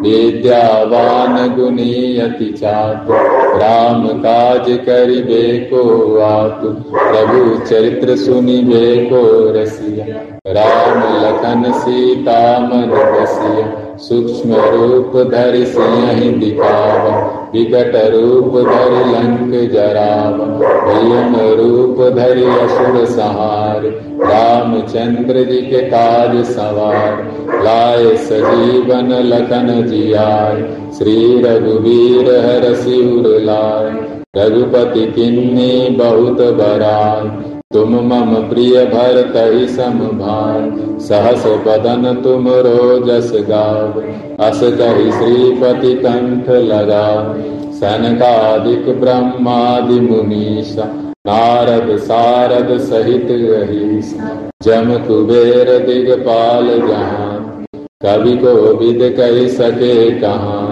विद्यावान 0.02 1.36
गुनी 1.56 2.18
अति 2.20 2.52
चातु 2.52 3.14
राम 3.60 4.08
काज 4.20 4.70
करिबे 4.86 5.58
को 5.72 5.84
आतु 6.22 6.70
प्रभु 6.92 7.58
चरित्र 7.66 8.16
सुनिबे 8.16 8.96
को 9.06 9.24
रसिया, 9.54 10.06
राम 10.52 11.02
लखन 11.24 11.72
सीता 11.74 12.40
मन 12.60 12.88
बसिया। 12.90 13.85
सूक्ष्म 14.00 14.56
रूप 14.72 15.14
धरि 15.32 15.66
सिंह 15.66 16.40
दिखावा, 16.40 17.12
विकट 17.54 17.96
रूप 18.06 18.58
धरि 18.58 19.04
लंक 19.12 19.54
जरावा 19.72 20.46
भीम 20.86 21.36
रूप 21.60 22.02
धरि 22.16 22.46
असुर 22.46 23.06
सहार, 23.06 23.86
रामचंद्र 24.22 25.44
जी 25.44 25.62
के 25.62 25.82
काज 25.90 26.44
सवार, 26.46 27.24
लाए 27.64 28.16
सजीवन 28.26 29.14
लखन 29.24 29.86
जियाय 29.88 30.62
श्री 30.98 31.18
रघुवीर 31.42 32.30
हर 32.46 32.74
सिर 32.76 33.28
लाय 33.42 33.92
रघुपति 34.38 35.06
किन्नी 35.12 35.96
बहुत 35.98 36.42
बराय 36.58 37.55
तुम 37.76 37.96
मम 38.04 38.36
प्रिय 38.50 38.84
भर 38.86 39.18
तही 39.32 39.66
सम 39.70 39.98
भार 40.18 40.60
सहस 41.02 41.46
बदन 41.66 42.22
तुम 42.24 42.48
रोजस 42.68 43.32
गाव 43.50 44.00
अस 44.42 44.62
कही 44.80 45.12
श्रीपति 45.12 45.94
कंठ 45.98 46.50
लगाव 46.68 47.34
सनकादिक 47.80 48.88
ब्रह्मादि 49.02 50.00
मुनीषा 50.02 50.86
नारद 51.28 51.96
सारद 52.04 52.72
सहित 52.84 53.28
रहीस 53.34 54.16
जम 54.64 54.96
कुबेर 55.08 55.78
दिगपाल 55.86 56.72
जहान 56.80 57.66
कवि 58.04 58.38
को 58.38 58.56
विद 58.78 59.04
कह 59.18 59.48
सके 59.52 59.96
कहाँ 60.22 60.66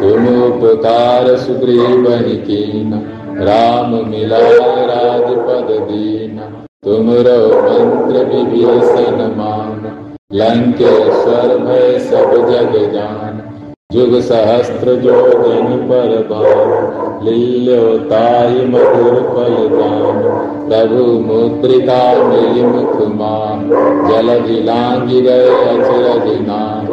तुम 0.00 0.32
उपकार 0.36 1.36
सुग्रीव 1.38 2.08
कीना 2.46 3.15
राम 3.40 3.94
मिलाय 4.10 4.58
राजपद 4.86 5.70
दीना। 5.82 6.44
तुमरो 6.84 7.38
मंत्र 7.62 8.24
विभीषण 8.24 9.18
मान। 9.36 9.82
लंकेश्वर 10.32 11.56
भय 11.58 11.98
सब 11.98 12.30
जग 12.50 12.92
जान। 12.92 13.42
जुग 13.92 14.20
सहस्त्र 14.20 14.94
जो 14.94 15.20
जन 15.32 15.76
पर 15.90 16.16
बान। 16.30 17.24
लील्यो 17.24 17.98
ताई 17.98 18.64
मधुर 18.66 19.20
पल 19.28 19.54
जान 19.76 20.22
प्रभु 20.68 21.04
मुद्रिका 21.04 22.02
मिली 22.24 22.62
मुख 22.62 23.00
मान। 23.14 23.68
जल 24.10 24.46
जिलांगी 24.46 25.20
गए 25.20 25.48
अचरज 25.48 26.40
नाम 26.40 26.86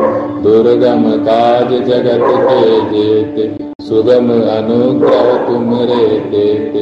दुर्गम 0.44 1.12
काज 1.26 1.74
जगत 1.88 2.28
के 2.42 2.82
जेते। 2.92 3.73
सुगम 3.94 4.30
अनुग्रह 4.34 5.48
तुम 5.48 5.74
रे 5.80 6.20
देते। 6.20 6.80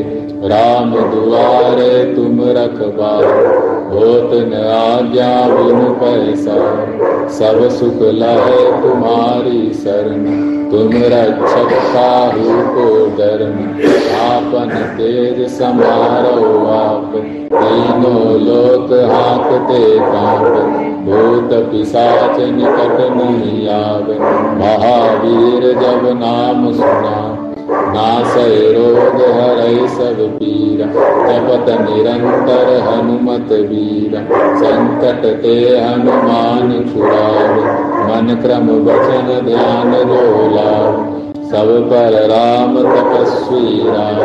राम 0.48 0.91
दुआरे 0.91 2.15
तुम 2.15 2.39
रखबा 2.41 3.10
होत 3.89 4.30
न 4.34 4.54
आज्ञा 4.76 5.47
बिनु 5.47 5.91
पैसा। 5.93 6.56
सब 7.28 7.69
सुख 7.69 8.02
लहे 8.02 8.63
तुम्हारी 8.82 9.74
शरण। 9.74 10.61
तुम 10.71 10.91
रक्षक 11.12 11.71
काहू 11.93 12.51
को 12.73 12.84
डरन 13.17 13.57
आपन 14.17 14.69
तेज 14.97 15.39
समारो 15.49 16.45
आप 16.67 17.15
तीनों 17.53 18.21
लोक 18.41 18.93
हाकते 19.12 19.81
काँप 19.99 20.55
भूत 21.05 21.53
पिशाच 21.71 22.39
निकट 22.51 22.97
नहीं 23.17 23.67
आवे 23.69 24.17
महावीर 24.62 25.67
जब 25.81 26.07
नाम 26.19 26.71
सुना 26.73 27.17
नासय 27.93 28.57
रोग 28.73 29.21
हरय 29.36 29.88
सब 29.89 30.25
पीरा 30.39 30.86
जपत 31.27 31.69
निरंतर 31.81 32.75
हनुमत 32.88 33.51
वीरा। 33.69 34.21
संकट 34.57 35.25
ते 35.43 35.57
हनुमान 35.79 36.71
छुड़ावे। 36.93 37.90
मन 38.12 38.34
क्रम 38.36 38.69
वचन 38.86 39.28
ध्यान 39.45 39.91
लाव 40.56 41.19
सब 41.52 41.69
पर 41.89 42.13
राम 42.30 42.76
तपस्वी 42.82 43.67
राम 43.86 44.19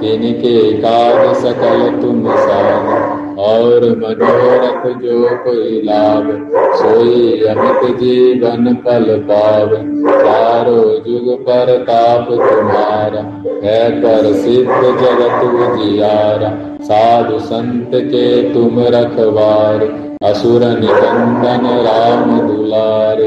तिनके 0.00 0.56
काज 0.82 1.34
सकल 1.36 1.82
तुम 2.02 2.22
साध 2.36 3.38
और 3.38 3.84
मनोरथ 3.98 4.86
जो 5.00 5.18
कोई 5.44 5.80
लाभ 5.82 6.30
सोई 6.76 7.42
अमित 7.48 7.98
जीवन 7.98 8.74
पल 8.86 9.14
पाव 9.28 9.76
चारो 10.06 10.80
जुग 11.06 11.34
पर 11.40 11.76
ताप 11.82 12.30
तुम्हारा 12.30 13.26
है 13.64 13.82
पर 14.02 14.32
सिद्ध 14.36 14.80
जगत 15.02 15.44
उजियारा 15.44 16.50
साधु 16.82 17.38
संत 17.44 17.90
के 17.94 18.26
तुम 18.54 18.80
रखवार। 18.94 19.88
असुर 20.20 20.62
निकंदन 20.78 21.66
राम 21.84 22.30
दुलार 22.46 23.20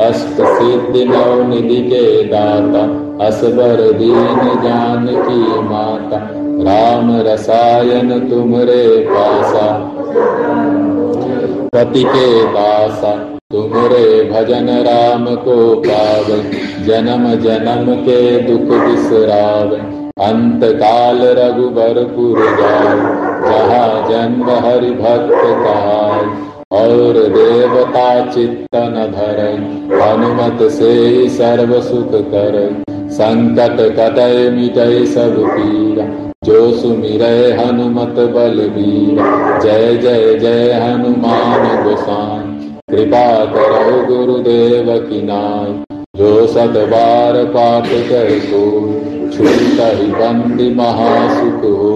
अष्ट 0.00 0.40
सिद्धि 0.40 1.04
नव 1.04 1.42
निधि 1.48 1.80
के 1.82 2.02
दाता 2.28 2.82
असबर 3.26 3.80
दीन 3.98 4.38
जान 4.62 5.06
की 5.18 5.60
माता 5.62 6.18
राम 6.66 7.10
रसायन 7.28 8.18
तुमरे 8.28 8.84
पासा 9.08 9.66
पति 11.74 12.04
के 12.04 12.28
दासा 12.52 13.14
तुमरे 13.52 14.06
भजन 14.30 14.68
राम 14.86 15.26
को 15.44 15.58
पावे 15.82 16.40
जन्म 16.86 17.28
जन्म 17.42 17.94
के 18.04 18.20
दुख 18.42 18.76
बिसराव 18.78 19.76
अंत 20.24 20.64
काल 20.76 21.22
रघुबरपुर 21.38 22.44
जाय 22.58 22.94
जहाँ 22.96 23.25
जन्म 24.08 24.50
हरि 24.66 24.90
भक्त 24.90 25.34
कहाय 25.64 26.24
और 26.72 27.18
देवता 27.28 28.08
चित्तन 28.32 28.94
धर 29.12 29.40
हनुमत 29.92 30.62
से 30.70 30.92
ही 30.92 31.28
सर्व 31.28 31.80
सुख 31.80 32.14
कर 32.32 32.56
संकट 33.10 33.80
कटय 33.98 34.50
मिटय 34.50 35.04
सब 35.06 35.36
पीरा 35.48 36.06
जो 36.44 36.72
सुमिरय 36.72 37.52
हनुमत 37.52 38.18
बलबीर 38.34 39.22
जय 39.62 39.96
जय 39.96 40.38
जय 40.38 40.72
हनुमान 40.72 41.84
गोसाई। 41.84 42.68
कृपा 42.90 43.28
करो 43.44 44.02
गुरुदेव 44.06 44.90
की 44.98 45.22
नाय 45.22 45.72
जो 46.16 46.46
सत 46.46 46.76
बार 46.90 47.44
पाठ 47.44 47.88
कर 48.08 48.30
को 48.44 48.64
छूट 49.30 49.80
ही 49.96 50.06
बंदी 50.12 50.68
महासुख 50.74 51.64
हो 51.64 51.95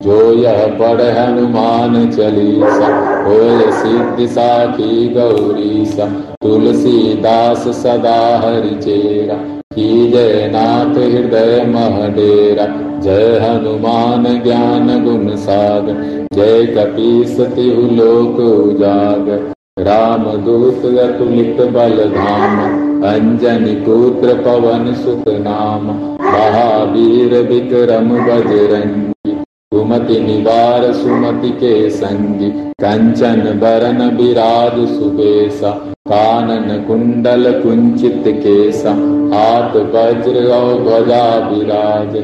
जो 0.00 0.18
यह 0.34 0.66
पढ़ 0.78 1.00
हनुमान 1.12 1.94
चालीसा 2.10 2.86
होय 3.24 3.70
सिद्धि 3.72 4.26
साखी 4.28 5.08
गौरीसा 5.14 6.06
तुलसीदास 6.42 7.66
सदा 7.76 8.20
हरि 8.44 8.74
चेरा 8.76 9.34
की 9.74 9.90
जय 10.12 10.48
नाथ 10.52 10.96
हृदय 10.96 11.64
महडेरा 11.66 12.66
जय 13.00 13.38
हनुमान 13.42 14.24
ज्ञान 14.42 14.88
गुण 15.04 15.36
सागर 15.38 16.02
जय 16.34 16.66
कपीस 16.74 17.36
तिहु 17.50 17.86
लोक 17.92 18.40
उजागर 18.40 19.52
राम 19.84 20.24
दूत 20.44 20.84
अतुलित 21.00 21.60
बल 21.72 22.02
धाम 22.10 22.58
अंजनी 23.06 23.74
पुत्र 23.84 24.34
पवन 24.42 24.92
सुत 24.96 25.28
नाम 25.40 25.86
महावीर 26.24 27.40
विक्रम 27.44 28.10
बजरंगी 28.26 29.09
कुमति 29.72 30.18
निवार 30.20 30.82
सुमति 30.92 31.48
के 31.58 31.74
संगी 31.90 32.48
कंचन 32.82 33.42
बरन 33.58 34.00
विराज 34.16 34.78
सुबेसा 34.88 35.70
कानन 36.08 36.82
कुंडल 36.86 37.50
कुंचित 37.60 38.24
केसा 38.36 38.90
हाथ 39.32 39.76
वज्र 39.92 40.42
और 40.50 40.80
ध्वजा 40.80 41.22
विराज 41.46 42.16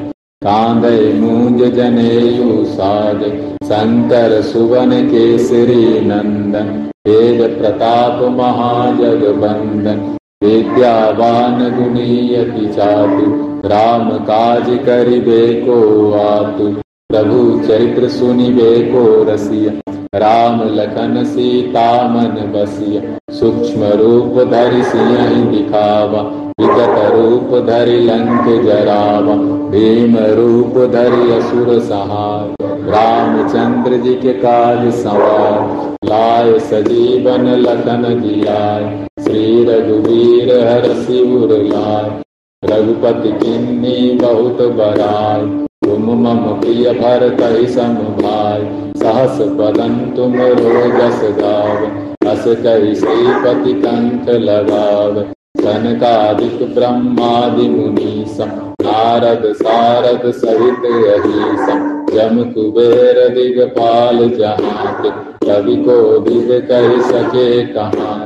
कांदे 0.42 1.12
मूंज 1.12 1.62
जनेयु 1.74 2.64
साज 2.70 3.22
शंकर 3.68 4.40
सुवन 4.42 4.94
केसरी 5.11 5.85
नंदन 6.06 6.72
तेज 7.04 7.42
प्रताप 7.59 8.22
महाजग 8.38 9.22
बंदन 9.37 10.00
विद्यावान 10.44 11.62
गुणीयति 11.76 12.66
चातु 12.74 13.30
राम 13.68 14.11
काज 14.24 14.68
करिबे 14.87 15.46
को 15.62 15.78
आतु 16.20 16.74
प्रभु 17.10 17.68
चरित्र 17.68 18.08
सुनिबे 18.08 18.82
को 18.82 19.32
रसिया। 19.32 19.92
राम 20.14 20.62
लखन 20.64 21.24
सीता 21.24 22.08
मन 22.08 22.52
बसिया। 22.54 23.34
सूक्ष्म 23.34 23.84
रूप 23.84 24.48
धरि 24.50 24.82
सिंह 24.82 25.50
दिखावा। 25.50 26.20
विगत 26.60 27.12
रूप 27.12 27.66
धरि 27.66 28.00
लंक 28.00 28.64
जरावा। 28.64 29.34
भीम 29.70 30.16
रूप 30.18 30.90
धरि 30.90 31.32
असुर 31.32 31.78
सहाय 31.80 32.66
रामचंद्र 32.90 33.96
जी 33.96 34.14
के 34.14 34.32
काज 34.32 34.94
सवार। 34.94 35.94
लाय 36.04 36.58
सजीवन 36.58 37.46
लखन 37.48 38.20
जियाय। 38.20 39.06
श्री 39.24 39.64
रघुवीर 39.64 40.68
हर 40.68 40.84
शिवर 40.84 41.62
लाय। 41.62 42.22
रघुपति 42.64 43.28
किन्नी 43.28 44.18
बहुत 44.22 44.62
बराय। 44.72 45.65
तुम 45.87 46.07
मम 46.20 46.38
प्रिय 46.61 46.90
भरत 46.92 47.40
सम 47.70 47.92
भाई 48.16 48.62
सहस 49.01 49.37
पदन 49.59 49.92
तुम 50.16 50.33
रोजस 50.37 51.20
गाव 51.35 52.31
अस 52.31 52.44
कही 52.62 52.94
श्रीपति 52.94 53.72
कंठ 53.83 54.31
लगाव 54.40 55.20
सनकादिक 55.59 56.62
ब्रह्मादि 56.75 57.68
मुनीसम 57.68 58.51
नारद 58.83 59.44
सारद 59.57 60.31
सहित 60.35 60.87
रहीसम 60.87 61.85
जम 62.11 62.42
कुबेर 62.53 63.20
दिगपाल 63.35 64.18
जहाँ 64.31 64.94
कवि 65.03 65.77
को 65.85 65.99
दिग 66.20 66.51
कह 66.68 66.88
सके 67.11 67.51
कहाँ 67.75 68.16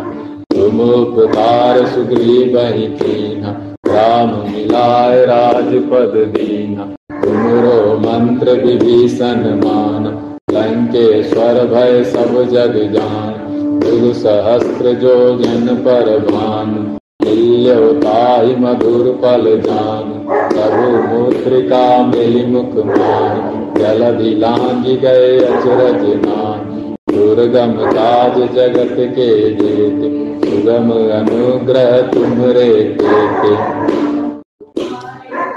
तुम 0.55 0.81
उपकार 0.83 1.85
सुग्रीव 1.89 2.59
ही 2.59 2.87
राम 3.87 4.31
मिलाय 4.47 5.25
राजपद 5.27 6.17
दीना। 6.33 6.89
तुमरो 7.25 7.79
मंत्र 7.99 8.53
विभीषण 8.65 9.43
मान, 9.65 10.05
लंकेश्वर 10.53 11.59
भय 11.67 12.03
सब 12.05 12.33
जग 12.53 12.79
जान 12.93 13.35
दुर 13.81 14.13
सहस्त्र 14.13 14.93
जो 14.95 15.15
जन 15.39 15.75
पर 15.77 16.19
भान 16.31 16.75
तुल्यताहि 17.23 18.55
मधुर 18.57 19.11
पल 19.23 19.45
जान 19.61 20.13
प्रभु 20.53 20.87
मुद्रिका 21.09 21.83
मिली 22.07 22.45
मुख 22.47 22.75
मान, 22.87 23.75
जल 23.79 24.03
लांगी 24.41 24.97
गए 24.97 25.39
अचरज 25.39 26.05
नान, 26.25 26.95
दुर्गम 27.11 27.73
काज 27.87 28.39
जगत 28.55 28.97
के 29.17 29.29
जेते 29.51 30.11
सुगम 30.41 30.91
अनुग्रह 30.91 32.01
तुमरे 32.03 32.73
देते। 33.01 34.10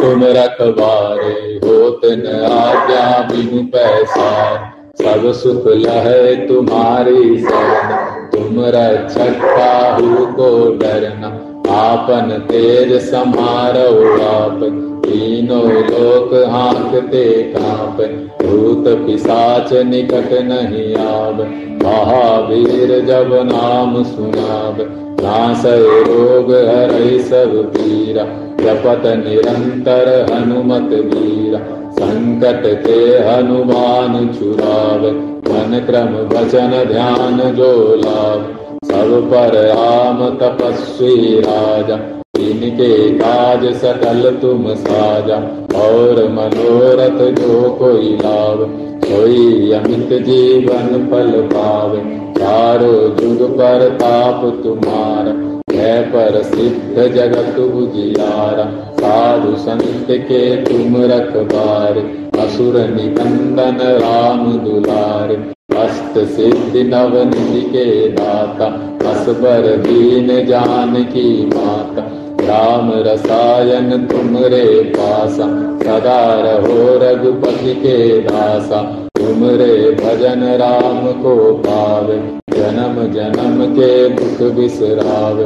तुम 0.04 0.24
रखबारे 0.24 1.60
होत 1.64 2.02
न 2.06 2.28
आज्ञा 2.52 3.28
बिनु 3.32 3.64
पैसा। 3.64 4.56
सब 5.02 5.32
सुख 5.32 5.68
लहे 5.68 6.36
तुम्हारी 6.36 7.40
शरण। 7.40 7.94
तुम 8.32 8.66
रक्षक 8.66 9.42
काहू 9.44 10.26
को 10.26 10.78
डरना। 10.78 11.28
आपन 11.74 12.48
तेज 12.52 13.12
समारो 13.12 14.14
आप। 14.24 14.60
तीनों 15.06 15.72
लोक 15.72 16.50
हाँकते 16.50 17.54
काप। 17.58 18.02
भूत 18.46 19.08
पिशाच 19.08 19.74
निकट 19.74 20.30
नहीं 20.32 20.96
आव 20.96 21.44
महावीर 21.84 23.06
जब 23.06 23.30
नाम 23.34 24.04
सुनाव 24.04 25.04
नाश 25.24 25.64
रोग 25.66 26.52
हर 26.68 26.92
सब 27.22 27.52
पीरा 27.68 28.24
जपत 28.60 29.06
निरंतर 29.18 30.10
हनुमत 30.32 30.90
वीरा। 31.06 31.60
संकट 31.94 32.64
के 32.86 33.00
हनुमान 33.26 34.28
छुराव 34.34 35.06
मन 35.48 35.80
क्रम 35.86 36.14
वचन 36.30 36.72
ध्यान 36.88 37.40
जो 37.56 37.72
लाभ 37.96 38.50
सब 38.86 39.12
पर 39.32 39.54
राम 39.66 40.20
तपस्वी 40.40 41.40
राजा, 41.40 41.96
इनके 42.40 42.94
काज 43.14 43.66
सकल 43.76 44.32
तुम 44.42 44.66
साजा। 44.76 45.38
और 45.80 46.24
मनोरथ 46.32 47.20
जो 47.36 47.70
कोई 47.72 48.10
लाभ 48.18 48.66
कोई 49.06 49.72
अमित 49.72 50.10
जीवन 50.24 51.08
फल 51.12 51.32
पावे। 51.54 52.02
चारो 52.38 52.94
जुग 53.18 53.50
पर 53.52 53.90
ताप 53.96 54.42
तुम्हारा 54.64 55.34
है 55.74 56.02
पर 56.12 56.42
सिद्ध 56.44 57.14
जगत 57.14 57.60
उजियारा। 57.60 58.66
साधु 58.94 59.56
संत 59.56 60.08
के 60.10 60.44
तुम 60.64 60.96
रखबार 61.04 61.98
असुर 62.40 62.78
निकंदन 62.90 63.78
राम 63.98 64.52
दुलार। 64.58 65.32
अष्ट 65.78 66.18
सिद्धि 66.28 66.84
नव 66.84 67.18
निधि 67.24 67.62
के 67.70 68.10
दाता 68.10 68.66
असबर 69.12 69.68
दीन 69.78 70.46
जान 70.46 71.04
की 71.04 71.46
माता 71.46 72.10
राम 72.42 72.92
रसायन 73.06 74.06
तुमरे 74.08 74.66
पासा, 74.90 75.48
सदा 75.80 76.22
रहो 76.42 76.78
रघुपति 76.98 77.74
के 77.76 78.20
दासा। 78.20 78.82
तुमरे 79.24 79.76
भजन 79.96 80.42
राम 80.60 81.06
को 81.22 81.34
पावे। 81.58 82.16
जन्म 82.54 82.96
जन्म 83.14 83.64
के 83.76 84.10
दुख 84.10 84.42
बिसरावे। 84.56 85.44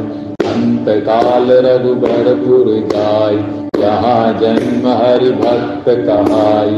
अंत 0.48 0.88
काल 1.06 1.52
रघुबरपुर 1.66 2.70
जाय। 2.88 3.36
यहाँ 3.80 4.32
जन्म 4.40 4.88
हरि 4.90 5.30
भक्त 5.34 5.88
कहाई 6.06 6.74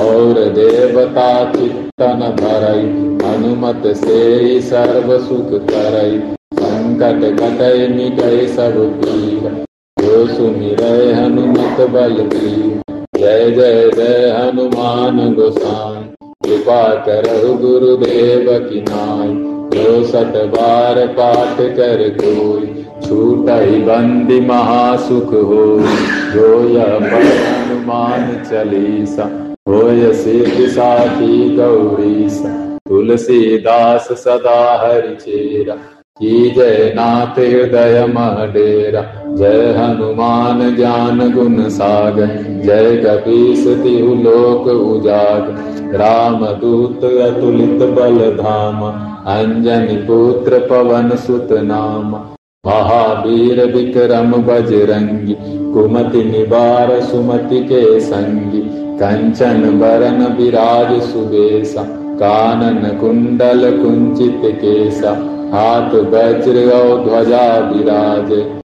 और 0.00 0.42
देवता 0.54 1.30
चित्तन 1.52 2.26
धरई 2.36 2.84
हनुमत 3.24 3.86
से 3.96 4.18
ही 4.34 4.60
सर्व 4.62 5.18
सुख 5.18 5.52
करई 5.70 6.18
संकट 6.54 7.24
कटय 7.40 7.88
मिटय 7.88 8.46
सब 8.48 8.84
पीर 8.98 9.50
जो 9.96 10.26
सुमिर 10.26 10.84
हनुमत 11.14 11.88
बल 11.90 12.22
पीर 12.26 12.80
जय 13.16 13.50
जय 13.50 13.90
जय 13.96 14.30
हनुमान 14.38 15.34
गोसाई। 15.34 16.08
कृपा 16.44 16.94
करहु 16.94 17.54
गुरुदेव 17.54 18.46
की 18.68 18.80
नाई 18.88 19.34
जो 19.78 20.04
सत 20.04 20.32
बार 20.54 21.06
पाठ 21.06 21.60
कर 21.76 22.16
कोई। 22.20 22.66
छूट 23.08 23.50
बंदी 23.86 24.40
महासुख 24.40 25.34
हो 25.34 25.66
जो 26.32 26.68
यह 26.68 26.94
हनुमान 26.94 28.44
चलीसा। 28.50 29.54
होय 29.68 30.12
सिद्ध 30.12 30.68
साखी 30.68 31.56
गौरीसा। 31.56 32.78
तुलसीदास 32.88 34.08
सदा 34.12 34.60
हरि 34.82 35.14
चेरा। 35.16 35.76
की 36.20 36.50
जय 36.50 36.92
नाथ 36.96 37.38
हृदय 37.38 38.04
डेरा 38.52 39.00
जय 39.36 39.74
हनुमान 39.78 40.74
ज्ञान 40.76 41.20
गुण 41.32 41.62
सागर 41.68 42.26
जय 42.64 42.96
तिहु 43.84 44.14
लोक 44.14 44.66
उजाग 44.66 45.94
राम 45.94 46.44
दूत 46.56 47.04
अतुलित 47.04 47.82
बल 47.90 48.18
धाम 48.36 48.82
अंजनी 49.28 49.96
पुत्र 49.96 50.58
पवन 50.60 51.16
सुत 51.16 51.48
नाम। 51.62 52.14
महावीर 52.66 53.64
विक्रम 53.74 54.32
बजरंगी 54.42 55.36
कुमति 55.72 56.24
निवार 56.24 57.00
सुमति 57.00 57.60
के 57.62 58.00
संगी। 58.00 58.62
कंचन 58.98 59.78
बरन 59.78 60.22
विराज 60.36 61.00
सुबेसा 61.02 61.82
कानन 62.16 62.88
कुंडल 62.98 63.70
कुंचित 63.76 64.40
केसा 64.54 65.12
हाथ 65.52 65.90
गौ 65.90 66.96
ध्वजा 67.04 67.58
विराज। 67.58 68.32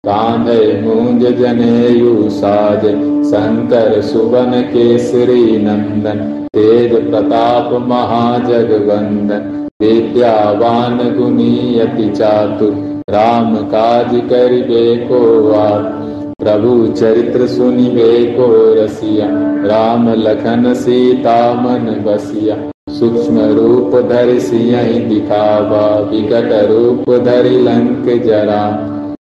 कांधे 0.07 0.81
मूंज 0.81 1.25
जनेयु 1.25 2.29
साज। 2.29 2.85
शंकर 3.25 4.01
सुवन 4.01 4.61
केसरी 4.61 5.57
नंदन। 5.57 6.47
तेज 6.53 7.09
प्रताप 7.09 7.71
महाजगवंदन। 7.87 9.67
विद्यावान 9.81 10.97
गुणी 10.97 11.79
अति 11.79 12.09
चातुर। 12.09 13.03
राम 13.09 13.55
काज 13.55 14.15
करिबे 14.15 14.95
को 14.97 15.51
आप 15.51 16.02
प्रभु 16.43 16.87
चरित्र 16.87 17.47
सुनिबे 17.47 18.25
को 18.25 18.73
रसिया 18.73 19.25
राम 19.67 20.13
लखन 20.13 20.73
सीता 20.73 21.53
मन 21.53 22.03
बसिया। 22.07 22.57
सूक्ष्म 22.89 23.41
रूप 23.41 24.09
धरि 24.09 24.39
सिया 24.39 24.83
दिखावा, 24.83 25.99
विकट 25.99 26.51
रूप 26.71 27.23
धरि 27.23 27.57
लंक 27.61 28.23
जरा। 28.23 28.71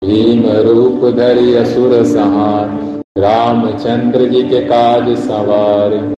भीम 0.04 0.42
रूप 0.46 1.14
धरि 1.14 1.54
असुर 1.54 2.04
सहार, 2.04 2.80
रामचंद्र 3.18 4.24
जी 4.24 4.42
के 4.42 4.60
काज 4.60 5.18
सवार। 5.18 6.14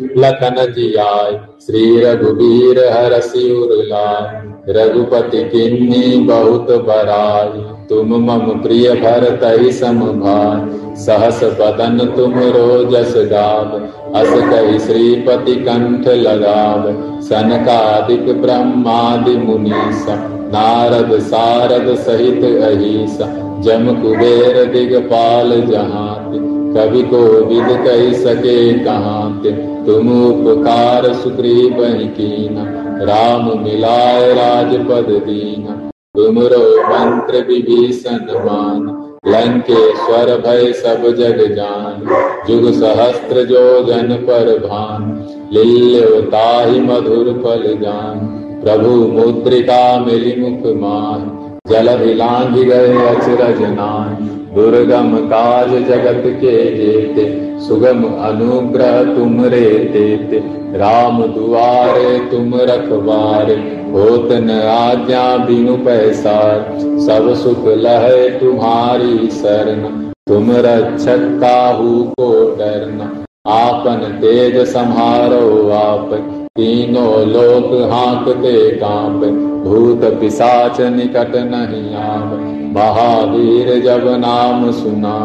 लखन 0.00 0.64
जी 0.72 0.94
आय 0.94 1.38
श्री 1.66 2.00
रघुवीर 2.00 2.78
हर 2.92 3.20
सिर 3.20 3.84
लाय 3.84 4.42
रघुपति 4.72 5.42
किन्नी 5.44 6.16
बहुत 6.18 6.70
बराई 6.70 7.62
तुम 7.88 8.14
मम 8.24 8.62
प्रिय 8.62 8.90
भरत 8.94 9.40
सम 9.72 10.00
भाई 10.20 10.94
सहस 10.96 11.40
बदन 11.44 11.98
तुम 12.16 12.34
रोजस 12.38 13.14
गाव, 13.16 13.78
अस 14.14 14.30
कही 14.32 14.78
श्रीपति 14.78 15.54
कंठ 15.54 16.08
लगाव, 16.08 16.90
सनकादिक 17.22 18.42
ब्रह्मादि 18.42 19.36
मुनीसा, 19.36 20.16
नारद 20.52 21.18
सारद 21.20 21.94
सहित 21.96 22.44
अहिसा, 22.44 23.26
जम 23.60 23.94
कुबेर 24.02 24.64
दिगपाल 24.64 25.60
जहाते। 25.60 26.55
कवि 26.76 27.02
को 27.02 27.18
विद 27.44 27.86
कही 27.86 28.14
सके 28.14 28.78
कहाते 28.78 29.50
तुम 29.86 30.08
उपकार 30.24 31.12
सुग्रीव 31.14 31.76
कीना। 32.16 32.64
राम 33.04 33.62
मिलाए 33.62 34.34
राजपद 34.34 35.10
दीना। 35.10 35.90
तुमरो 36.16 36.82
मंत्र 36.82 37.36
विभीषण 37.48 38.14
मान। 38.14 38.84
लंकेश्वर 39.26 40.36
भय 40.36 40.72
सब 40.72 41.02
जग 41.14 41.54
जान। 41.54 42.06
जुग 42.48 42.72
सहस्त्र 42.72 43.44
जो 43.44 43.82
जन 43.82 44.14
पर 44.22 44.58
भान। 44.58 45.28
लील्यताहि 45.52 46.80
मधुर 46.80 47.32
फल 47.44 47.78
जान। 47.82 48.18
प्रभु 48.64 48.90
मुद्रिका 48.90 49.98
मिली 50.00 50.40
मुख 50.40 50.76
मान। 50.76 51.30
जल 51.68 51.96
भी 51.96 52.14
लांघ 52.14 52.58
गए 52.58 53.06
अचरज 53.06 53.62
नान। 53.62 54.35
दुर्गम 54.56 55.16
काज 55.16 55.70
जगत 55.70 56.22
के 56.26 56.64
जेते, 56.76 57.24
सुगम 57.60 58.04
अनुग्रह 58.04 59.14
तुम 59.14 59.44
रे 59.44 59.70
देते। 59.70 60.38
राम 60.78 61.22
दुआरे 61.22 62.18
तुम 62.18 62.54
रखवारे, 62.54 63.54
होत 63.92 64.32
न 64.32 64.50
आज्ञा 64.50 65.36
बिनु 65.36 65.76
पैसार। 65.76 66.78
सब 66.80 67.34
सुख 67.34 67.66
लहे 67.66 68.30
तुम्हारी 68.30 69.28
शरण, 69.28 69.82
तुम 70.28 70.50
रक्षक 70.50 71.38
काहू 71.40 72.02
को 72.02 72.56
डरना। 72.56 73.24
आपन 73.48 74.18
तेज 74.20 74.56
संहारो 74.66 75.70
आप, 75.70 76.10
तीनों 76.56 77.26
लोक 77.26 77.90
हाँकते 77.92 78.70
काँप। 78.70 79.24
भूत 79.64 80.20
पिसाच 80.20 80.80
निकट 80.80 81.36
नहीं 81.36 81.94
आव 81.94 82.55
महावीर 82.76 83.68
जब 83.82 84.06
नाम 84.20 84.70
सुना 84.72 85.18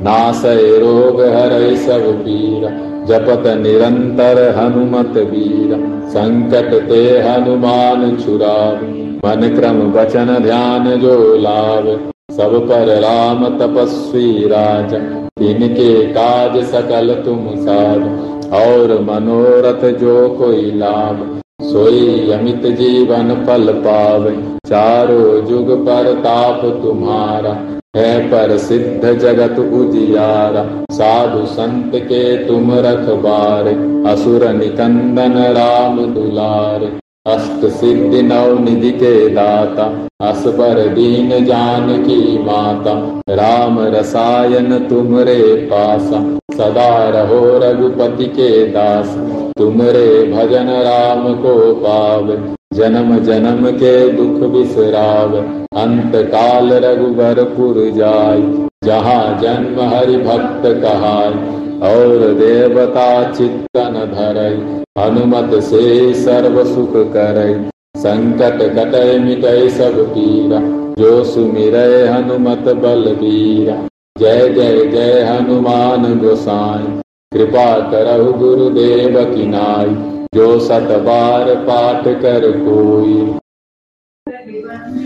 नासय 0.00 0.62
रोग 0.78 1.20
हर 1.26 1.52
सब 1.78 2.04
पीरा, 2.20 2.70
जपत 3.08 3.46
निरंतर 3.58 4.38
हनुमत 4.56 5.16
वीर, 5.30 5.74
संकट 6.10 6.74
ते 6.88 7.02
हनुमान 7.20 8.16
छुराव 8.16 8.82
मन 9.24 9.48
क्रम 9.56 9.80
वचन 9.92 10.34
ध्यान 10.42 10.90
जो 11.00 11.14
लाभ 11.38 11.86
सब 12.32 12.58
पर 12.68 12.88
राम 13.00 13.44
तपस्वी 13.58 14.28
राज, 14.48 14.94
इनके 15.44 15.94
काज 16.12 16.62
सकल 16.66 17.14
तुम 17.24 17.48
साध, 17.58 18.04
और 18.54 19.00
मनोरथ 19.02 19.90
जो 19.98 20.28
कोई 20.38 20.70
लाभ। 20.74 21.24
सोई 21.60 22.30
अमित 22.30 22.66
जीवन 22.66 23.44
फल 23.46 23.72
पावे। 23.72 24.30
चारो 24.66 25.40
जुग 25.40 25.70
पर 25.86 26.12
ताप 26.14 26.60
तुम्हारा, 26.82 27.52
है 27.96 28.28
पर 28.28 28.56
सिद्ध 28.58 29.18
जगत 29.18 29.58
उजियारा। 29.58 30.64
साधु 30.92 31.46
संत 31.46 31.92
के 31.94 32.36
तुम 32.46 32.72
रखबारे, 32.72 33.74
असुर 34.12 34.48
निकंदन 34.48 35.32
राम 35.56 35.98
दुलार। 36.14 36.98
अष्ट 37.26 37.66
सिद्धि 37.66 38.22
नव 38.22 38.58
निधि 38.58 38.90
के 38.90 39.28
दाता, 39.28 39.84
असबर 40.28 40.78
दीन 40.88 41.44
जान 41.44 42.02
की 42.02 42.38
माता। 42.38 42.92
राम 43.30 43.78
रसायन 43.80 44.78
तुमरे 44.78 45.42
पासा, 45.72 46.20
सदा 46.54 47.08
रहो 47.08 47.40
रघुपति 47.58 48.24
के 48.24 48.66
दास। 48.66 49.08
तुमरे 49.58 50.32
भजन 50.32 50.70
राम 50.70 51.34
को 51.34 51.74
पावे, 51.74 52.36
जन्म 52.74 53.18
जन्म 53.18 53.70
के 53.70 54.08
दुख 54.12 54.50
बिसराव। 54.50 55.36
अंत 55.76 56.12
काल 56.16 56.72
रघुबर 56.72 57.44
पुर 57.44 57.74
जाय 57.96 58.42
जहाँ 58.84 59.38
जन्म 59.42 59.80
हरि 59.88 60.16
भक्त 60.16 60.62
कहाय 60.82 61.32
और 61.82 62.34
देवता 62.34 63.32
चित्तन 63.32 63.94
धरय 64.14 64.54
हनुमत 64.98 65.54
से 65.62 66.14
सर्व 66.14 66.64
सुख 66.64 66.92
करय 67.12 67.70
संकट 67.96 68.62
कटय 68.76 69.18
मिटय 69.18 69.68
सब 69.68 69.98
पीरा 70.08 70.60
जो 70.98 71.24
सुमिर 71.24 71.76
हनुमत 72.10 72.68
बलबीरा 72.76 73.76
जय 74.18 74.48
जय 74.48 74.84
जय 74.86 75.22
हनुमान 75.22 76.18
गोसाई। 76.18 77.00
कृपा 77.32 77.66
करहु 77.90 78.32
गुरुदेव 78.32 79.18
की 79.34 79.46
नाई 79.46 79.94
जो 80.34 80.58
सत 80.60 80.88
बार 81.00 81.54
पाठ 81.54 82.08
कर 82.22 82.50
कोई। 82.58 83.36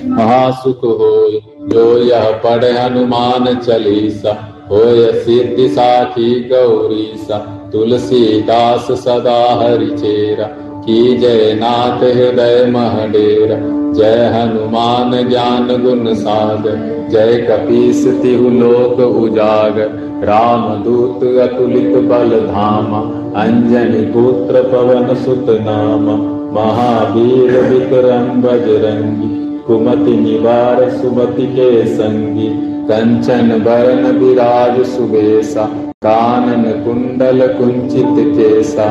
महासुख 0.09 0.85
हो 0.85 1.31
जो 1.69 1.99
यह 1.99 2.31
पढ़े 2.45 2.71
हनुमान 2.73 3.55
चालीसा। 3.57 4.35
होय 4.71 5.13
सिद्धि 5.13 5.69
साखी 5.69 6.35
गौरी 6.41 7.13
सा, 7.17 7.69
तुलसीदास 7.73 8.87
सदा 8.93 9.63
हरि 9.63 9.87
चेरा 9.87 10.45
की 10.83 11.17
जय 11.17 11.53
नाथ 11.55 12.03
हृदय 12.03 12.67
महडेरा। 12.71 13.57
जय 13.93 14.31
हनुमान 14.35 15.29
ज्ञान 15.29 15.83
गुण 15.83 16.15
सागर 16.15 17.09
जय 17.11 17.47
कपीस 17.51 18.07
तिहु 18.23 18.49
लोक 18.49 19.01
उजागर 19.01 19.89
राम 20.25 20.83
दूत 20.83 21.25
अतुलित 21.39 21.97
बल 21.97 22.31
धाम। 22.47 22.95
अंजनी 23.37 24.05
पुत्र 24.07 24.63
पवन 24.63 25.15
सुत 25.15 25.47
नाम। 25.51 26.07
महावीर 26.55 27.61
विक्रम 27.61 28.43
बजरंगी। 28.43 29.59
कुमति 29.59 30.17
निवार 30.17 30.91
सुमति 30.91 31.47
के 31.47 31.87
संगी। 31.87 32.70
कंचन 32.91 33.51
बरन 33.65 34.07
विराज 34.19 34.79
सुबेसा 34.87 35.65
कानन 36.05 36.63
कुंडल 36.85 37.47
कुंचित 37.49 38.17
केसा। 38.37 38.87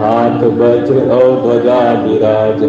हाथ 0.00 0.44
वज्र 0.52 1.02
और 1.10 1.34
ध्वजा 1.42 1.80
विराज 2.02 2.62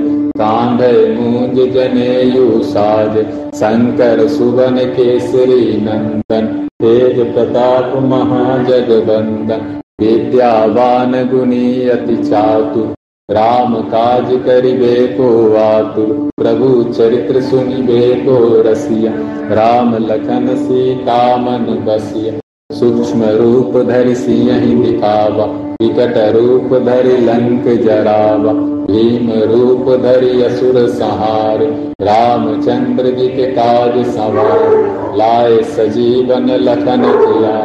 मूंज 1.11 1.59
जनेयु 1.73 2.47
साज। 2.63 3.17
शंकर 3.55 4.27
सुवन 4.27 4.77
केसरी 4.95 5.61
नंदन 5.81 6.47
तेज 6.81 7.19
प्रताप 7.33 7.95
महाजगबंदन। 8.03 9.63
विद्यावान 10.01 11.13
गुणी 11.29 11.89
अति 11.89 12.15
चातु 12.23 12.85
राम 13.29 13.75
काज 13.81 14.31
करिबे 14.45 14.95
को 15.07 15.27
आतुर 15.57 16.07
प्रभु 16.37 16.83
चरित्र 16.83 17.41
सुनिबे 17.41 18.15
को 18.15 18.61
रसिया। 18.61 19.11
राम 19.55 19.95
लखन 19.95 20.55
सीता 20.55 21.37
मन 21.37 21.65
बसिया। 21.85 22.33
सूक्ष्म 22.75 23.23
रूप 23.23 23.77
धरि 23.87 24.15
सिंह 24.15 24.83
दिखावा। 24.83 25.45
विकट 25.81 26.17
रूप 26.35 26.73
धरि 26.83 27.17
लंक 27.17 27.67
जरावा। 27.81 28.53
भीम 28.87 29.31
रूप 29.51 29.89
धरि 30.01 30.41
असुर 30.43 30.87
सहार। 30.89 31.63
रामचंद्र 32.01 33.11
जी 33.11 33.27
के 33.27 33.45
काज 33.51 34.05
सवार। 34.05 35.15
लाए 35.17 35.61
सजीवन 35.63 36.51
लखन 36.61 37.07
जिया 37.15 37.55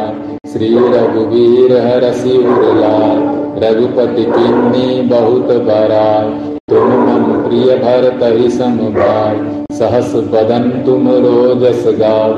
श्री 0.51 0.73
रघुवीर 0.75 1.77
हर 1.77 2.11
सिर 2.13 2.49
लाल 2.75 3.38
रघुपति 3.63 4.23
किन्नी 4.23 5.01
बहुत 5.01 5.47
बराय 5.63 6.49
तुम 6.69 6.87
मम 6.87 7.47
प्रिय 7.47 7.75
भरत 7.75 8.19
ही 8.23 8.49
सम 8.49 8.77
भाई 8.77 9.65
सहस 9.75 10.13
बदन 10.15 10.83
तुम 10.85 11.09
रोजस 11.09 11.83
गाव। 11.87 12.31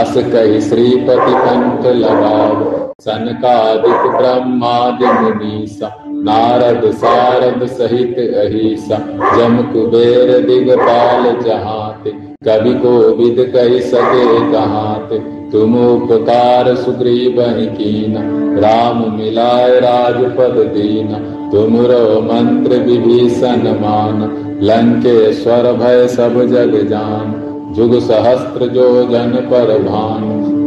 अस 0.00 0.14
कही 0.16 0.60
श्रीपति 0.60 1.32
कंठ 1.36 1.86
लगाव। 1.86 2.64
सनकादिक 3.00 4.10
ब्रह्मादि 4.12 5.06
मुनीसा। 5.06 5.90
नारद 6.06 6.90
सारद 6.92 7.66
सहित 7.66 8.18
अहिसा। 8.18 8.96
जम 9.36 9.56
कुबेर 9.72 10.46
दिगपाल 10.46 11.24
जहाते। 11.42 12.10
कवि 12.44 12.74
को 12.74 12.98
विद 13.16 13.52
कही 13.56 13.80
सके 13.80 14.52
कहाते 14.52 15.18
तुम 15.52 15.88
उपकार 15.88 16.74
सुग्रीव 16.74 17.36
कीना। 17.48 18.20
राम 18.60 19.16
मिलाय 19.16 19.80
राजपद 19.80 20.72
दीना। 20.76 21.18
तुमरो 21.50 22.20
मंत्र 22.20 22.76
विभीषण 22.76 23.56
मान। 23.56 24.42
लंकेश्वर 24.62 25.72
भय 25.72 26.08
सब 26.08 26.46
जग 26.46 26.88
जान। 26.88 27.42
जुग 27.76 27.98
सहस्त्र 28.00 28.66
जो 28.66 29.02
जन 29.02 29.32
पर 29.50 29.82
भान। 29.82 30.22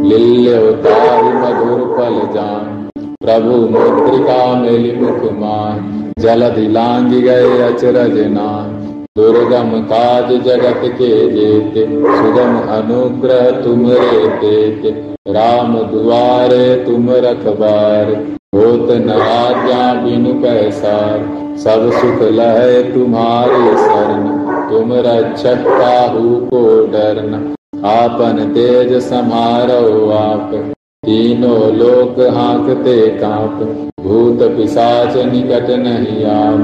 लिल्योताहि 0.06 1.32
मधुर 1.32 1.78
पल 1.78 2.34
जान। 2.34 2.88
प्रभु 3.24 3.56
मुद्रिका 3.56 4.54
मेली 4.54 5.00
मुख 5.00 5.32
मान। 5.32 6.12
जलधि 6.18 6.68
लांग 6.68 7.12
गए 7.12 7.58
अचरज 7.58 8.18
नान। 8.18 8.79
दुर्गम 9.16 9.72
काज 9.84 10.28
जगत 10.44 10.82
के 10.98 11.08
जेते 11.30 11.84
सुगम 11.86 12.58
अनुग्रह 12.74 13.50
तुम 13.62 13.80
रे 13.90 14.28
देते 14.40 14.90
राम 15.34 15.74
दुआरे 15.88 16.68
तुम 16.84 17.10
रखबार 17.24 18.12
होत 18.54 18.90
न 19.00 19.18
आज्ञा 19.22 19.82
बिनु 20.04 20.34
पैसार 20.42 21.28
सब 21.58 21.90
सुख 21.92 22.22
लहे 22.32 22.82
तुम्हारे 22.92 23.76
शरण 23.76 24.26
तुम 24.70 24.92
रक्षक 25.06 25.64
काहू 25.70 26.34
को 26.46 26.66
डरना 26.92 27.44
आपन 27.90 28.44
तेज 28.54 28.98
समारो 29.04 30.10
आप। 30.16 30.60
तीनों 31.02 31.60
लोक 31.74 32.18
हाँकते 32.34 32.94
काँप, 33.18 33.60
भूत 34.00 34.42
पिशाच 34.56 35.16
निकट 35.26 35.70
नहीं 35.78 36.24
आव 36.26 36.58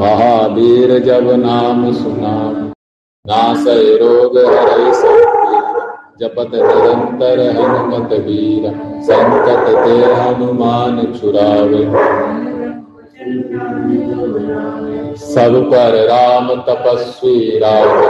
महावीर 0.00 0.98
जब 1.04 1.30
नाम 1.40 1.80
सुना 1.92 2.34
नासय 3.24 3.82
रोग 4.02 4.38
हरै 4.38 4.92
जपत 6.20 6.54
निरंतर 6.54 7.40
हनुमत 7.50 8.12
वीर, 8.20 8.70
संकट 9.02 9.66
ते 9.76 9.98
हनुमान 10.14 11.02
छुरावे। 11.14 11.84
सब 15.26 15.60
पर 15.66 15.98
राम 16.06 16.54
तपस्वी 16.68 17.58
राम 17.58 18.02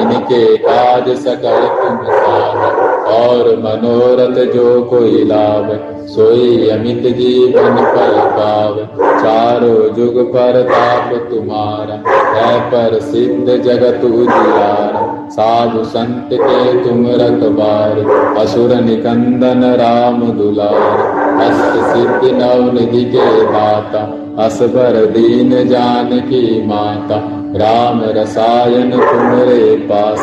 इनके 0.00 0.44
काज 0.58 1.16
सकल 1.18 1.68
तुम 1.78 2.04
साध। 2.10 2.87
और 3.10 3.56
मनोरथ 3.58 4.52
जो 4.52 4.82
कोई 4.82 5.24
लाभ 5.24 5.78
सोई 6.08 6.68
अमित 6.68 7.02
जीवन 7.16 7.76
पल 7.86 8.16
पाव। 8.36 8.76
चारो 9.18 9.88
जुग 9.88 10.18
पर 10.28 10.62
ताप 10.62 11.12
तुम्हारा, 11.30 11.94
है 12.34 12.60
पर 12.70 12.98
सिद्ध 13.00 13.56
जगत 13.62 14.04
उजियार। 14.04 14.96
साधु 15.30 15.84
संत 15.84 16.28
के 16.32 16.84
तुम 16.84 17.06
रखबार 17.10 17.98
असुर 18.38 18.74
निकंदन 18.74 19.64
राम 19.74 20.20
दुलार। 20.32 21.18
अष्ट 21.40 21.82
सिद्धि 21.86 22.32
नव 22.32 22.72
निधि 22.72 23.04
के 23.04 23.30
दाता 23.44 24.06
असबर 24.44 25.04
दीन 25.06 25.68
जान 25.68 26.18
की 26.20 26.66
माता। 26.66 27.37
राम 27.54 28.02
रसायन 28.16 28.90
तुमरे 28.90 29.76
पास, 29.86 30.20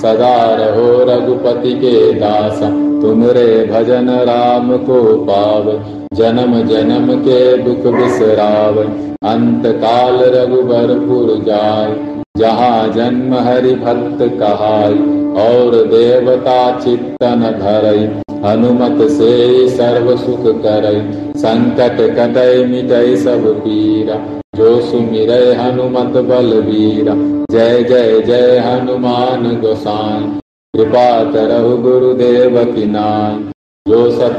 सदा 0.00 0.36
रहो 0.54 0.90
रघुपति 1.04 1.72
के 1.74 2.12
दास, 2.12 2.58
तुमरे 3.02 3.64
भजन 3.64 4.10
राम 4.28 4.76
को 4.86 5.00
पाव, 5.24 5.72
जन्म 6.14 6.54
जन्म 6.68 7.14
के 7.18 7.40
दुख 7.58 7.92
बिसराव 7.94 8.78
अंत 9.24 9.66
काल 9.82 10.22
रघुबरपुर 10.34 11.36
जाय, 11.44 11.94
जहाँ 12.38 12.88
जन्म 12.88 13.34
हरि 13.38 13.74
भक्त 13.74 14.22
कहाय, 14.40 14.94
और 15.38 15.76
देवता 15.86 16.58
चित्तन 16.80 17.40
धरई 17.60 18.04
हनुमत 18.44 19.06
से 19.10 19.68
सर्व 19.68 20.16
सुख 20.16 20.44
करई 20.62 21.00
संकट 21.38 22.00
कटय 22.16 22.64
मिटय 22.64 23.16
सब 23.16 23.46
पीरा। 23.58 24.16
जो 24.54 24.80
सुमिर 24.80 25.30
हनुमत 25.58 26.16
बलवीरा। 26.24 27.14
जय 27.50 27.82
जय 27.82 28.20
जय 28.20 28.58
हनुमान 28.58 29.44
गोसाई। 29.60 30.24
कृपा 30.74 31.08
करहु 31.24 31.76
गुरुदेव 31.76 32.64
की 32.64 32.84
नाय 32.84 33.36
जो 33.86 34.10
सत 34.10 34.38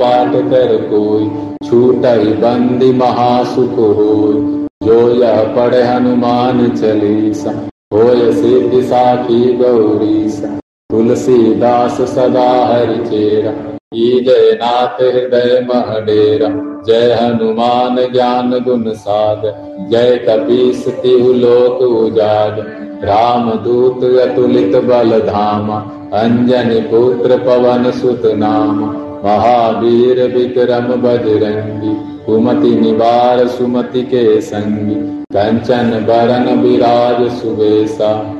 पाठ 0.00 0.34
कर 0.50 0.76
कोई 0.90 1.26
छूट 1.68 2.06
ही 2.06 2.32
बंदी 2.36 2.92
महासुख 2.92 3.78
होय 3.96 4.38
जो 4.82 4.98
यह 5.14 5.42
पढ़े 5.56 5.82
हनुमान 5.82 6.68
चलीसा, 6.70 7.50
होय 7.94 8.32
सिद्धि 8.32 8.82
साखी 8.82 9.42
गौरीसा। 9.56 10.56
तुलसीदास 10.90 12.00
सदा 12.10 12.50
हरि 12.66 13.04
चेरा। 13.04 13.52
जय 13.94 14.58
नाथ 14.62 15.02
हृदय 15.02 15.66
महडेरा। 15.68 16.48
जय 16.86 17.12
हनुमान 17.12 17.96
ज्ञान 18.12 18.50
गुण 18.50 18.92
साध। 18.92 19.42
जय 19.90 20.16
कपीस 20.28 20.88
तिहु 20.88 21.32
लोक 21.32 21.82
उजाग 21.82 22.58
राम 23.04 23.50
दूत 23.52 24.04
अतुलित 24.04 24.76
बल 24.76 25.20
धामा। 25.20 25.78
अंजनी 26.12 26.80
पुत्र 26.80 27.38
पवन 27.38 27.90
सुत 27.90 28.22
नाम। 28.24 28.84
महावीर 29.24 30.34
विक्रम 30.36 30.86
बजरंगी। 31.02 32.24
कुमति 32.26 32.80
निवार 32.80 33.46
सुमति 33.46 34.02
के 34.02 34.40
संगी। 34.40 35.24
कंचन 35.36 35.90
बरन 35.90 36.60
विराज 36.60 37.30
सुबेसा। 37.32 38.36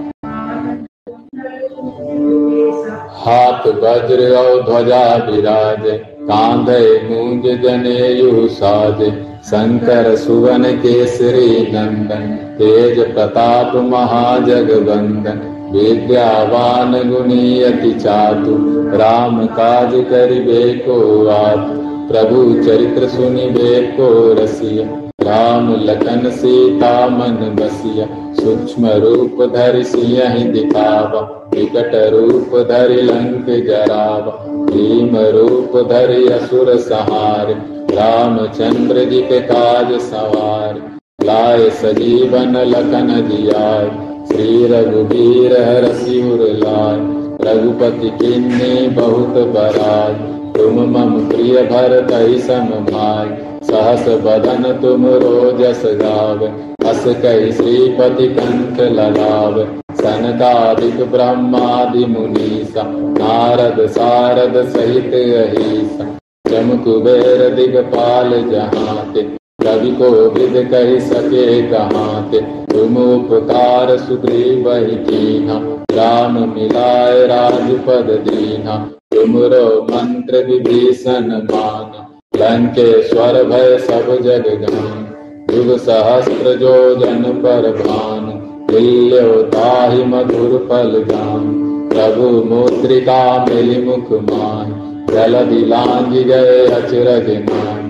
हाथ 3.21 3.67
वज्र 3.83 4.35
और 4.37 4.63
ध्वजा 4.63 5.05
विराज, 5.25 5.83
कांधे 6.21 6.85
मूंज 7.09 7.43
जनेयु 7.63 8.47
साज, 8.49 9.03
शंकर 9.45 10.15
सुवन 10.17 10.65
केसरी 10.77 11.51
नंदन, 11.73 12.27
तेज 12.59 12.99
प्रताप 13.15 13.75
महाजगबंदन 13.85 15.41
विद्यावान 15.73 16.93
गुणी 17.11 17.63
अति 17.63 17.93
चातु, 17.95 18.57
राम 18.97 19.47
काज 19.47 19.93
करिबे 20.11 20.73
को 20.79 20.97
आप 21.29 21.67
प्रभु 22.11 22.43
चरित्र 22.63 23.09
सुनिबे 23.09 23.81
को 23.91 24.09
रसिया, 24.35 24.87
राम 25.23 25.75
लखन 25.81 26.31
सीता 26.31 26.95
मन 27.09 27.37
बसिया। 27.55 28.07
सूक्ष्म 28.41 28.91
रूप 29.03 29.43
धरि 29.55 29.83
सियहि 29.85 30.45
दिखावा 30.53 31.21
विकट 31.55 31.95
रूप 32.13 32.57
धरि 32.69 33.01
लंक 33.03 33.51
जरावा 33.67 34.33
भीम 34.67 35.17
रूप 35.37 35.77
धरि 35.89 36.27
असुर 36.33 36.77
सहार 36.81 37.51
रामचंद्र 37.93 39.05
जी 39.11 39.21
के 39.23 39.41
काज 39.47 39.93
सवार 40.03 40.81
लाए 41.25 41.69
सजीवन 41.79 42.57
लखन 42.67 43.11
जियाय 43.29 43.89
श्री 44.27 44.67
रघुवीर 44.67 45.53
हर 45.61 45.93
सिर 45.95 46.47
लाय 46.57 46.99
रघुपति 47.45 48.11
किन्नी 48.21 48.89
बहुत 48.97 49.37
बराय 49.55 50.15
तुम 50.57 50.81
मम 50.91 51.19
प्रिय 51.29 51.63
भरत 51.67 52.13
सम 52.43 52.69
भाई 52.87 53.29
सहस 53.65 54.09
बदन 54.25 54.73
तुम 54.83 55.07
रोजस 55.23 55.83
गाव 55.97 56.49
अस 56.83 57.05
कई 57.23 57.51
श्रीपति 57.53 58.27
कंठ 58.35 58.81
लगाव 58.93 59.57
सनकादिक 59.97 61.03
ब्रह्मादि 61.11 62.05
मुनीसा 62.07 62.83
नारद 63.19 63.87
सारद 63.91 64.57
सहित 64.69 65.15
अहिसा 65.15 66.07
जम 66.51 66.71
कुबेर 66.85 67.49
दिगपाल 67.55 68.31
जहाते 68.51 69.23
कवि 69.63 69.91
को 69.97 70.11
विद 70.31 70.57
कह 70.71 70.99
सके 71.03 71.47
कहाते 71.71 72.41
तुम 72.71 72.97
उपकार 72.99 73.97
सुग्रीव 73.99 74.71
कीना 75.07 75.61
राम 75.95 76.39
मिलाए 76.51 77.27
राजपद 77.27 78.11
दीना 78.27 78.79
तुमरो 79.15 79.67
मंत्र 79.85 80.45
विभीषण 80.47 81.31
मान 81.45 82.07
लंकेश्वर 82.37 83.43
भय 83.45 83.79
सब 83.81 84.17
जग 84.23 84.49
गान 84.63 85.10
युग 85.55 85.77
सहस्त्र 85.79 86.55
जो 86.57 86.75
जन 86.95 87.23
पर 87.45 87.71
भान 87.77 88.29
ताहि 89.53 90.05
मधुर 90.05 90.53
फल 90.69 90.93
जान 91.05 91.47
प्रभु 91.93 92.29
मुद्रिका 92.51 93.23
मिली 93.45 93.79
मुख 93.85 94.13
मान 94.23 94.75
जल 95.11 95.35
लांग 95.69 96.13
गए 96.29 96.61
अचरज 96.77 97.31
मान 97.49 97.89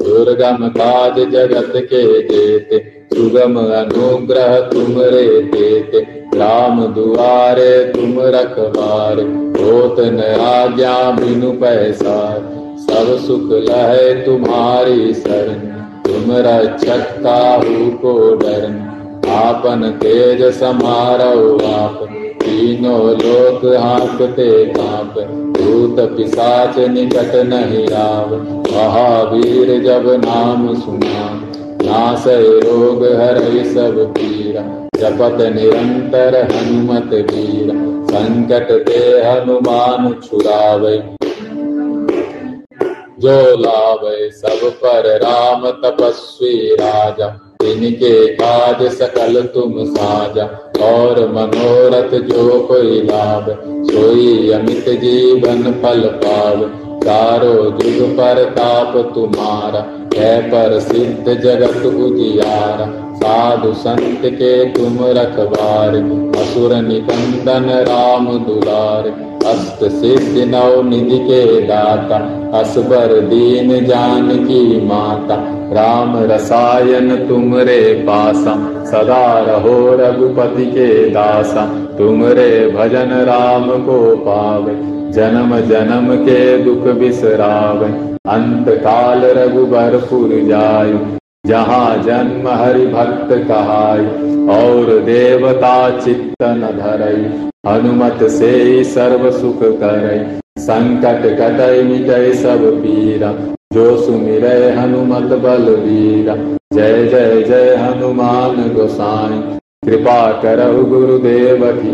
दुर्गम 0.00 0.66
काज 0.68 1.18
जगत 1.32 1.72
के 1.90 2.02
देते 2.22 2.78
सुगम 3.14 3.58
अनुग्रह 3.60 4.58
तुम 4.70 5.00
रे 5.06 5.26
देते 5.52 6.00
राम 6.38 6.80
दुआरे 6.94 7.74
तुम 7.92 8.20
रखबार 8.36 9.20
होत 9.58 10.00
न 10.00 10.32
आज्ञा 10.46 10.96
बिनु 11.10 11.52
पैसार 11.60 12.40
सब 12.80 13.16
सुख 13.26 13.52
लहे 13.68 14.12
तुम्हारी 14.24 15.12
शरण। 15.14 15.71
तुम 16.06 16.32
रक्षक 16.46 17.04
काहू 17.22 17.90
को 17.98 18.14
डरन 18.36 18.80
आपन 19.32 19.90
तेज 20.00 20.42
समारो 20.54 21.56
आप। 21.66 22.08
तीनों 22.42 23.00
लोक 23.18 23.64
हाँकते 23.76 24.48
काँप 24.66 25.18
भूत 25.56 26.00
पिशाच 26.16 26.78
निकट 26.88 27.34
नहीं 27.46 27.86
आव 27.96 28.34
महावीर 28.66 29.70
जब 29.84 30.08
नाम 30.24 30.66
सुना, 30.74 31.24
नासय 31.82 32.42
रोग 32.64 33.04
हर 33.20 33.38
सब 33.66 33.98
पीरा 34.12 34.62
जपत 34.96 35.40
निरंतर 35.54 36.36
हनुमत 36.44 37.14
वीर 37.30 37.72
संकट 38.10 38.70
ते 38.86 39.00
हनुमान 39.22 40.12
छुरावे 40.22 40.96
जो 43.22 43.56
लावे 43.56 44.30
सब 44.30 44.68
पर 44.76 45.06
राम 45.18 45.66
तपस्वी 45.70 46.74
राजा 46.74 47.26
इनके 47.64 48.26
काज 48.34 48.82
सकल 48.92 49.42
तुम 49.42 49.72
साजा 49.84 50.44
और 50.84 51.20
मनोरथ 51.28 52.14
जो 52.20 52.58
कोई 52.60 53.00
लाभ, 53.02 53.46
सोई 53.90 54.50
अमित 54.50 54.88
जीवन 55.00 55.62
फल 55.72 56.00
पाव। 56.24 56.64
चारो 57.04 57.54
जुग 57.70 58.10
पर 58.10 58.42
ताप 58.50 58.96
तुम्हारा, 59.14 59.80
है 60.14 60.40
पर 60.42 60.78
सिद्ध 60.80 61.34
जगत 61.40 61.86
उजियारा। 61.86 62.86
साधु 63.14 63.72
संत 63.74 64.22
के 64.24 64.54
तुम 64.72 64.98
रखवार, 65.10 65.96
असुर 66.36 66.74
निकंदन 66.82 67.70
राम 67.88 68.26
दुलार। 68.38 69.08
अस्त 69.46 69.84
सिद्ध 69.84 70.54
नव 70.54 70.82
निधि 70.88 71.18
के 71.18 71.60
दाता 71.60 72.16
असबर 72.58 73.20
दीन 73.20 73.84
जान 73.86 74.28
की 74.44 74.86
माता। 74.86 75.36
राम 75.72 76.16
रसायन 76.32 77.16
तुमरे 77.28 77.80
पासा, 78.08 78.54
सदा 78.84 79.38
रहो 79.38 79.76
रघुपति 79.96 80.66
के 80.66 81.10
दासा। 81.10 81.66
तुमरे 81.98 82.50
भजन 82.70 83.14
राम 83.24 83.68
को 83.82 84.16
पावे, 84.16 84.74
जन्म 85.12 85.56
जन्म 85.60 86.14
के 86.16 86.58
दुख 86.58 86.94
बिसरावे। 86.94 87.86
अंत 88.28 88.68
काल 88.68 89.24
रघुबर 89.38 89.96
पुर 90.10 90.28
जाय 90.48 90.98
जहाँ 91.46 92.02
जन्म 92.02 92.48
हरि 92.48 92.86
भक्त 92.86 93.32
कहाय 93.48 94.04
और 94.56 94.98
देवता 95.00 95.74
चित्त 96.00 96.42
न 96.42 96.68
धरई 96.76 97.51
हनुमत 97.64 98.22
से 98.30 98.52
सर्व 98.84 99.30
सुख 99.30 99.60
करई 99.80 100.18
संकट 100.58 101.26
कटई 101.38 101.82
मिटय 101.82 102.32
सब 102.32 102.64
पीरा। 102.76 103.32
जो 103.72 103.84
सुमिर 103.98 104.44
हनुमत 104.78 105.32
बल 105.40 105.68
वीरा 105.76 106.34
जय 106.72 107.04
जय 107.06 107.42
जय 107.42 107.74
हनुमान 107.76 108.56
गोसाई। 108.74 109.38
कृपा 109.86 110.20
करहु 110.42 110.84
गुरुदेव 110.86 111.64
की 111.76 111.92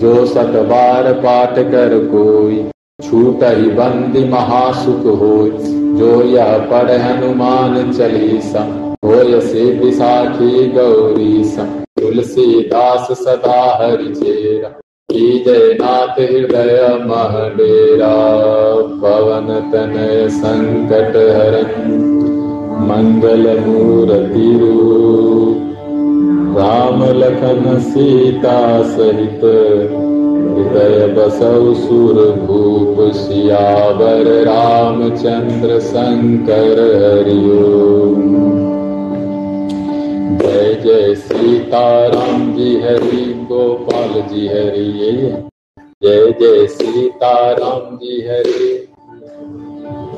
जो 0.00 0.24
सत 0.26 0.58
बार 0.68 1.12
पाठ 1.20 1.58
कर 1.70 1.98
कोई 2.06 2.62
छूट 3.00 3.44
ही 3.44 3.70
बंदी 3.70 4.24
महासुख 4.28 5.06
हो 5.20 5.36
जो 5.98 6.10
यह 6.24 6.56
पढ़ 6.70 6.90
हनुमान 6.92 7.92
चालीसा, 7.92 8.66
होय 9.04 9.40
से 9.40 9.64
विसाखी 9.78 10.68
गौरीसा। 10.68 11.68
तुलसीदास 12.14 13.06
सदा 13.18 13.60
हरि 13.78 14.08
चेरा 14.14 14.68
की 15.08 15.22
जय 15.44 15.72
नाथ 15.80 16.18
हृदय 16.20 16.76
महडेरा 17.06 18.10
पवन 19.00 19.48
तनय 19.72 20.28
संकट 20.34 21.16
हरन 21.36 21.72
मंगल 22.90 23.48
मूर्ति 23.60 24.46
रूप 24.60 25.58
राम 26.58 27.04
लखन 27.18 27.78
सीता 27.88 28.56
सहित 28.92 29.44
हृदय 30.54 31.06
बसौ 31.16 31.74
सुर 31.76 32.24
भूप 32.38 33.04
सियावर 33.16 34.32
रामचंद्र 34.46 35.80
शंकर 35.82 36.80
हरिओम 36.96 38.43
जय 40.44 40.74
जय 40.74 41.14
सीताराम 41.14 42.52
जी 42.52 42.80
हरि, 42.80 43.34
गोपाल 43.34 44.22
जी 44.22 44.48
हरि। 44.48 45.32
जय 46.04 46.32
जय 46.40 46.66
सीताराम 46.66 47.96
जी 47.96 48.20
हरि। 48.28 48.88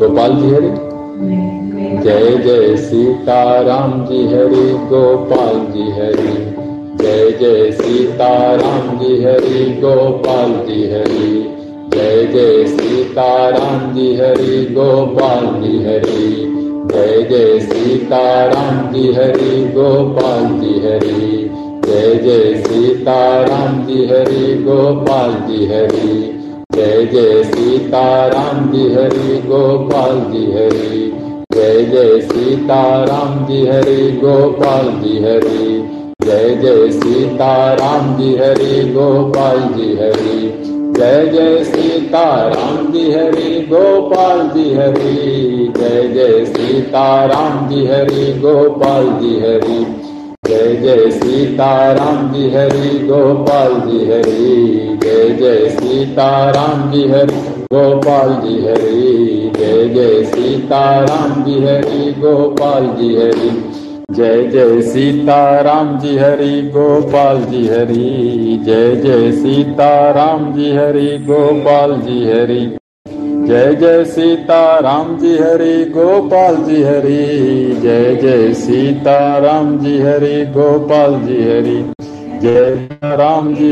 गोपाल 0.00 0.34
जी 0.34 0.50
हरि? 0.50 0.70
जय 2.02 2.38
जय 2.38 2.76
सीताराम 2.76 4.06
जी 4.06 4.26
हरि, 4.26 4.72
गोपाल 4.72 5.72
जी 5.72 5.90
हरि। 5.90 6.36
जय 6.96 7.32
जय 7.32 7.72
सीताराम 7.72 8.98
जी 8.98 9.24
हरि, 9.24 9.64
गोपाल 9.80 10.52
जी 10.66 10.90
हरि। 10.90 11.54
जय 11.94 12.26
जय 12.26 12.66
सीताराम 12.66 13.94
जी 13.94 14.16
हरि, 14.16 14.64
गोपाल 14.74 15.62
जी 15.62 15.84
हरि। 15.84 16.65
जय 16.96 17.22
जय 17.22 17.60
सीताराम 17.60 18.94
जी 18.94 19.12
हरि, 19.12 19.72
गोपाल 19.74 20.44
जी 20.60 20.80
हरि। 20.80 21.50
जय 21.84 22.14
जय 22.14 22.62
सीताराम 22.62 23.86
जी 23.86 24.06
हरि, 24.06 24.54
गोपाल 24.54 25.32
जी 25.32 25.66
हरि। 25.66 26.40
जय 26.74 27.06
जय 27.12 27.44
सीताराम 27.44 28.72
जी 28.72 28.94
हरि, 28.94 29.42
गोपाल 29.42 30.32
जी 30.32 30.52
हरि। 30.52 31.12
जय 31.54 31.84
जय 31.84 32.20
सीताराम 32.20 33.46
जी 33.46 33.66
हरि, 33.66 34.12
गोपाल 34.12 34.88
जी 34.88 35.18
हरि। 35.18 35.88
जय 36.24 36.54
जय 36.54 36.90
सीताराम 36.90 38.16
जी 38.16 38.36
हरि, 38.36 38.88
गोपाल 38.88 39.60
जी 39.60 39.92
हरि। 39.96 40.62
जय 40.96 41.26
जय 41.26 41.64
सीताराम 41.64 42.55
जी 42.92 43.12
हरि 43.12 43.60
गोपाल 43.70 44.40
जी 44.48 44.64
हरि 44.74 45.72
जय 45.76 46.08
जय 46.08 46.44
सीताराम 46.44 47.68
जी 47.68 47.86
हरि 47.86 48.32
गोपाल 48.38 49.08
जी 49.20 49.34
हरि 49.40 49.78
जय 50.46 50.74
जय 50.76 51.10
सीताराम 51.10 52.28
जी 52.32 52.50
हरि 52.50 52.98
गोपाल 53.08 53.74
जी 53.80 54.04
हरि 54.10 54.98
जय 55.02 55.28
जय 55.40 55.68
सीताराम 55.70 56.90
जी 56.90 57.08
हरि 57.08 57.40
गोपाल 57.72 58.34
जी 58.44 58.58
हरि 58.66 59.50
जय 59.56 59.88
जय 59.88 60.24
सीताराम 60.24 61.44
जी 61.44 61.58
हरि 61.64 62.12
गोपाल 62.18 62.86
जी 62.98 63.14
हरि 63.16 63.50
जय 64.10 64.46
जय 64.46 64.82
सीता 64.82 65.60
राम 65.60 65.98
जी 65.98 66.16
हरि, 66.16 66.62
गोपाल 66.62 67.44
जी 67.44 67.68
हरि। 67.68 68.60
जय 68.64 68.96
जय 68.96 69.32
सीता 69.32 70.10
राम 70.10 70.52
जी 70.52 70.70
हरि, 70.70 71.18
गोपाल 71.18 72.00
जी 72.00 72.30
हरि। 72.30 72.76
जय 73.46 73.74
जय 73.74 74.04
सीता 74.04 74.78
राम 74.78 75.18
जी 75.18 75.38
हरि, 75.38 75.84
गोपाल 75.84 76.56
जी 76.56 76.82
हरि। 76.82 77.80
जय 77.82 78.16
जय 78.22 78.54
सीता 78.54 79.38
राम 79.38 79.78
जी 79.78 79.98
हरि, 79.98 80.44
गोपाल 80.46 81.20
जी 81.20 81.42
हरि। 81.42 81.92
जय 82.38 82.88
राम 83.04 83.54
जी 83.54 83.64